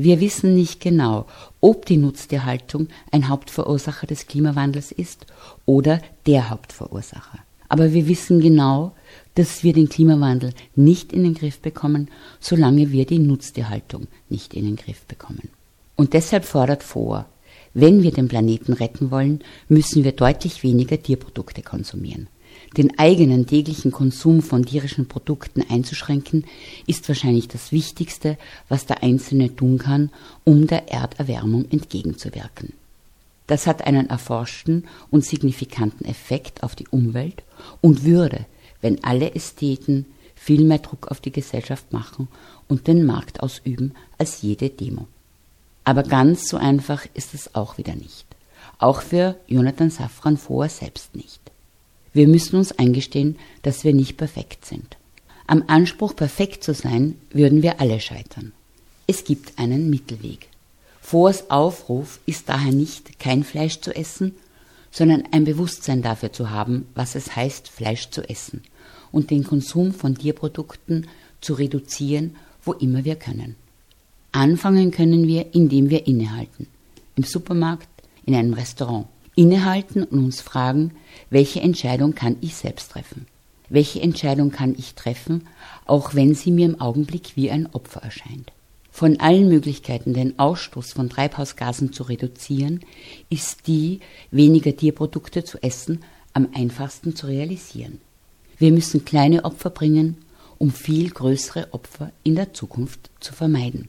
Wir 0.00 0.20
wissen 0.20 0.54
nicht 0.54 0.80
genau, 0.80 1.26
ob 1.60 1.84
die 1.84 1.96
Nutztierhaltung 1.96 2.86
ein 3.10 3.28
Hauptverursacher 3.28 4.06
des 4.06 4.28
Klimawandels 4.28 4.92
ist 4.92 5.26
oder 5.66 6.00
der 6.24 6.50
Hauptverursacher. 6.50 7.40
Aber 7.68 7.92
wir 7.92 8.06
wissen 8.06 8.40
genau, 8.40 8.92
dass 9.34 9.64
wir 9.64 9.72
den 9.72 9.88
Klimawandel 9.88 10.52
nicht 10.76 11.12
in 11.12 11.24
den 11.24 11.34
Griff 11.34 11.58
bekommen, 11.58 12.08
solange 12.38 12.92
wir 12.92 13.06
die 13.06 13.18
Nutztierhaltung 13.18 14.06
nicht 14.28 14.54
in 14.54 14.66
den 14.66 14.76
Griff 14.76 15.04
bekommen. 15.06 15.48
Und 15.96 16.12
deshalb 16.12 16.44
fordert 16.44 16.84
vor, 16.84 17.26
wenn 17.74 18.04
wir 18.04 18.12
den 18.12 18.28
Planeten 18.28 18.74
retten 18.74 19.10
wollen, 19.10 19.40
müssen 19.68 20.04
wir 20.04 20.12
deutlich 20.12 20.62
weniger 20.62 21.02
Tierprodukte 21.02 21.62
konsumieren. 21.62 22.28
Den 22.76 22.98
eigenen 22.98 23.46
täglichen 23.46 23.92
Konsum 23.92 24.42
von 24.42 24.64
tierischen 24.64 25.08
Produkten 25.08 25.64
einzuschränken, 25.68 26.44
ist 26.86 27.08
wahrscheinlich 27.08 27.48
das 27.48 27.72
Wichtigste, 27.72 28.36
was 28.68 28.86
der 28.86 29.02
Einzelne 29.02 29.54
tun 29.54 29.78
kann, 29.78 30.10
um 30.44 30.66
der 30.66 30.92
Erderwärmung 30.92 31.64
entgegenzuwirken. 31.70 32.74
Das 33.46 33.66
hat 33.66 33.86
einen 33.86 34.10
erforschten 34.10 34.84
und 35.10 35.24
signifikanten 35.24 36.06
Effekt 36.06 36.62
auf 36.62 36.76
die 36.76 36.86
Umwelt 36.88 37.42
und 37.80 38.04
würde, 38.04 38.44
wenn 38.82 39.02
alle 39.02 39.34
Ästheten 39.34 40.04
viel 40.34 40.64
mehr 40.64 40.78
Druck 40.78 41.08
auf 41.08 41.20
die 41.20 41.32
Gesellschaft 41.32 41.92
machen 41.92 42.28
und 42.68 42.86
den 42.86 43.04
Markt 43.04 43.40
ausüben 43.40 43.94
als 44.18 44.42
jede 44.42 44.68
Demo. 44.68 45.08
Aber 45.84 46.02
ganz 46.02 46.48
so 46.48 46.58
einfach 46.58 47.06
ist 47.14 47.32
es 47.32 47.54
auch 47.54 47.78
wieder 47.78 47.94
nicht. 47.94 48.26
Auch 48.78 49.00
für 49.00 49.36
Jonathan 49.46 49.90
Safran 49.90 50.36
Foer 50.36 50.68
selbst 50.68 51.16
nicht. 51.16 51.40
Wir 52.18 52.26
müssen 52.26 52.56
uns 52.56 52.72
eingestehen, 52.72 53.36
dass 53.62 53.84
wir 53.84 53.94
nicht 53.94 54.16
perfekt 54.16 54.66
sind. 54.66 54.96
Am 55.46 55.62
Anspruch, 55.68 56.16
perfekt 56.16 56.64
zu 56.64 56.74
sein, 56.74 57.14
würden 57.30 57.62
wir 57.62 57.80
alle 57.80 58.00
scheitern. 58.00 58.50
Es 59.06 59.22
gibt 59.22 59.56
einen 59.56 59.88
Mittelweg. 59.88 60.48
Foers 61.00 61.48
Aufruf 61.48 62.18
ist 62.26 62.48
daher 62.48 62.72
nicht, 62.72 63.20
kein 63.20 63.44
Fleisch 63.44 63.78
zu 63.82 63.94
essen, 63.94 64.34
sondern 64.90 65.28
ein 65.30 65.44
Bewusstsein 65.44 66.02
dafür 66.02 66.32
zu 66.32 66.50
haben, 66.50 66.88
was 66.96 67.14
es 67.14 67.36
heißt, 67.36 67.68
Fleisch 67.68 68.10
zu 68.10 68.28
essen 68.28 68.62
und 69.12 69.30
den 69.30 69.44
Konsum 69.44 69.94
von 69.94 70.16
Tierprodukten 70.16 71.06
zu 71.40 71.54
reduzieren, 71.54 72.34
wo 72.64 72.72
immer 72.72 73.04
wir 73.04 73.14
können. 73.14 73.54
Anfangen 74.32 74.90
können 74.90 75.28
wir, 75.28 75.54
indem 75.54 75.88
wir 75.88 76.08
innehalten. 76.08 76.66
Im 77.14 77.22
Supermarkt, 77.22 77.86
in 78.26 78.34
einem 78.34 78.54
Restaurant. 78.54 79.06
Innehalten 79.38 80.02
und 80.02 80.18
uns 80.24 80.40
fragen, 80.40 80.90
welche 81.30 81.60
Entscheidung 81.60 82.16
kann 82.16 82.38
ich 82.40 82.56
selbst 82.56 82.90
treffen? 82.90 83.28
Welche 83.68 84.00
Entscheidung 84.00 84.50
kann 84.50 84.74
ich 84.76 84.96
treffen, 84.96 85.46
auch 85.86 86.16
wenn 86.16 86.34
sie 86.34 86.50
mir 86.50 86.66
im 86.66 86.80
Augenblick 86.80 87.36
wie 87.36 87.48
ein 87.48 87.72
Opfer 87.72 88.02
erscheint? 88.02 88.50
Von 88.90 89.20
allen 89.20 89.48
Möglichkeiten, 89.48 90.12
den 90.12 90.40
Ausstoß 90.40 90.92
von 90.92 91.08
Treibhausgasen 91.08 91.92
zu 91.92 92.02
reduzieren, 92.02 92.80
ist 93.30 93.68
die, 93.68 94.00
weniger 94.32 94.76
Tierprodukte 94.76 95.44
zu 95.44 95.62
essen, 95.62 96.02
am 96.32 96.48
einfachsten 96.52 97.14
zu 97.14 97.28
realisieren. 97.28 98.00
Wir 98.58 98.72
müssen 98.72 99.04
kleine 99.04 99.44
Opfer 99.44 99.70
bringen, 99.70 100.16
um 100.58 100.72
viel 100.72 101.10
größere 101.10 101.68
Opfer 101.72 102.10
in 102.24 102.34
der 102.34 102.54
Zukunft 102.54 103.08
zu 103.20 103.32
vermeiden. 103.32 103.88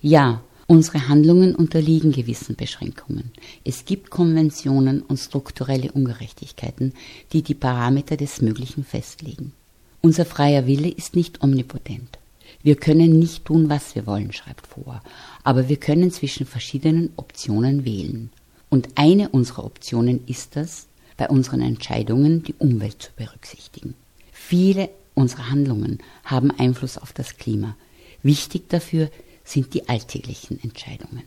Ja, 0.00 0.40
unsere 0.66 1.08
Handlungen 1.08 1.54
unterliegen 1.54 2.12
gewissen 2.12 2.56
Beschränkungen. 2.56 3.32
Es 3.64 3.84
gibt 3.84 4.10
Konventionen 4.10 5.02
und 5.02 5.18
strukturelle 5.18 5.92
Ungerechtigkeiten, 5.92 6.92
die 7.32 7.42
die 7.42 7.54
Parameter 7.54 8.16
des 8.16 8.40
Möglichen 8.40 8.84
festlegen. 8.84 9.52
Unser 10.00 10.24
freier 10.24 10.66
Wille 10.66 10.88
ist 10.88 11.14
nicht 11.14 11.42
omnipotent. 11.42 12.18
Wir 12.62 12.76
können 12.76 13.18
nicht 13.18 13.44
tun, 13.44 13.68
was 13.68 13.94
wir 13.94 14.06
wollen, 14.06 14.32
schreibt 14.32 14.66
vor, 14.66 15.02
aber 15.42 15.68
wir 15.68 15.76
können 15.76 16.10
zwischen 16.10 16.46
verschiedenen 16.46 17.10
Optionen 17.16 17.84
wählen. 17.84 18.30
Und 18.68 18.88
eine 18.94 19.28
unserer 19.30 19.64
Optionen 19.64 20.20
ist 20.26 20.56
es, 20.56 20.86
bei 21.16 21.28
unseren 21.28 21.60
Entscheidungen 21.60 22.42
die 22.42 22.54
Umwelt 22.54 23.02
zu 23.02 23.10
berücksichtigen. 23.16 23.94
Viele 24.32 24.88
unserer 25.14 25.50
Handlungen 25.50 25.98
haben 26.24 26.50
Einfluss 26.50 26.98
auf 26.98 27.12
das 27.12 27.36
Klima. 27.36 27.76
Wichtig 28.22 28.68
dafür 28.68 29.10
sind 29.44 29.74
die 29.74 29.88
alltäglichen 29.88 30.62
Entscheidungen. 30.62 31.24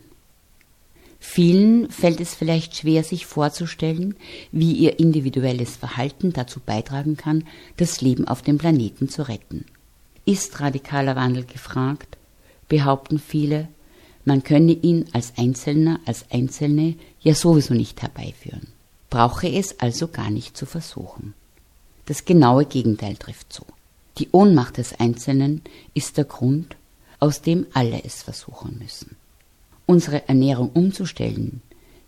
Vielen 1.19 1.89
fällt 1.89 2.21
es 2.21 2.35
vielleicht 2.35 2.77
schwer, 2.77 3.03
sich 3.03 3.25
vorzustellen, 3.25 4.15
wie 4.51 4.73
ihr 4.73 4.99
individuelles 4.99 5.75
Verhalten 5.75 6.33
dazu 6.33 6.59
beitragen 6.59 7.17
kann, 7.17 7.45
das 7.77 8.01
Leben 8.01 8.27
auf 8.27 8.41
dem 8.41 8.57
Planeten 8.57 9.09
zu 9.09 9.27
retten. 9.27 9.65
Ist 10.25 10.59
radikaler 10.59 11.15
Wandel 11.15 11.45
gefragt? 11.45 12.17
Behaupten 12.69 13.19
viele, 13.19 13.67
man 14.23 14.43
könne 14.43 14.71
ihn 14.71 15.05
als 15.13 15.33
Einzelner, 15.37 15.99
als 16.05 16.25
Einzelne 16.31 16.95
ja 17.21 17.35
sowieso 17.35 17.73
nicht 17.73 18.01
herbeiführen. 18.01 18.67
Brauche 19.09 19.47
es 19.47 19.79
also 19.79 20.07
gar 20.07 20.29
nicht 20.31 20.57
zu 20.57 20.65
versuchen. 20.65 21.33
Das 22.05 22.25
genaue 22.25 22.65
Gegenteil 22.65 23.17
trifft 23.17 23.51
zu. 23.51 23.63
Die 24.17 24.29
Ohnmacht 24.31 24.77
des 24.77 24.99
Einzelnen 24.99 25.61
ist 25.93 26.17
der 26.17 26.25
Grund, 26.25 26.75
aus 27.19 27.41
dem 27.41 27.65
alle 27.73 28.03
es 28.03 28.23
versuchen 28.23 28.79
müssen. 28.79 29.15
Unsere 29.85 30.27
Ernährung 30.27 30.69
umzustellen 30.69 31.61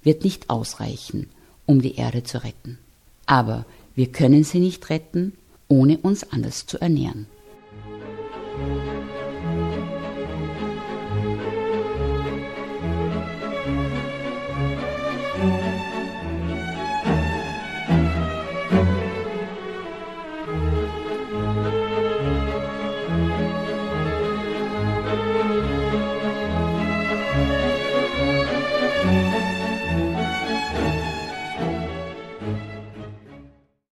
wird 0.04 0.24
nicht 0.24 0.50
ausreichen, 0.50 1.30
um 1.66 1.82
die 1.82 1.96
Erde 1.96 2.24
zu 2.24 2.44
retten. 2.44 2.80
Aber 3.26 3.66
wir 3.96 4.12
können 4.12 4.44
sie 4.44 4.60
nicht 4.60 4.90
retten, 4.90 5.34
ohne 5.68 5.98
uns 5.98 6.32
anders 6.32 6.66
zu 6.66 6.80
ernähren. 6.80 7.28
Thank 8.58 9.17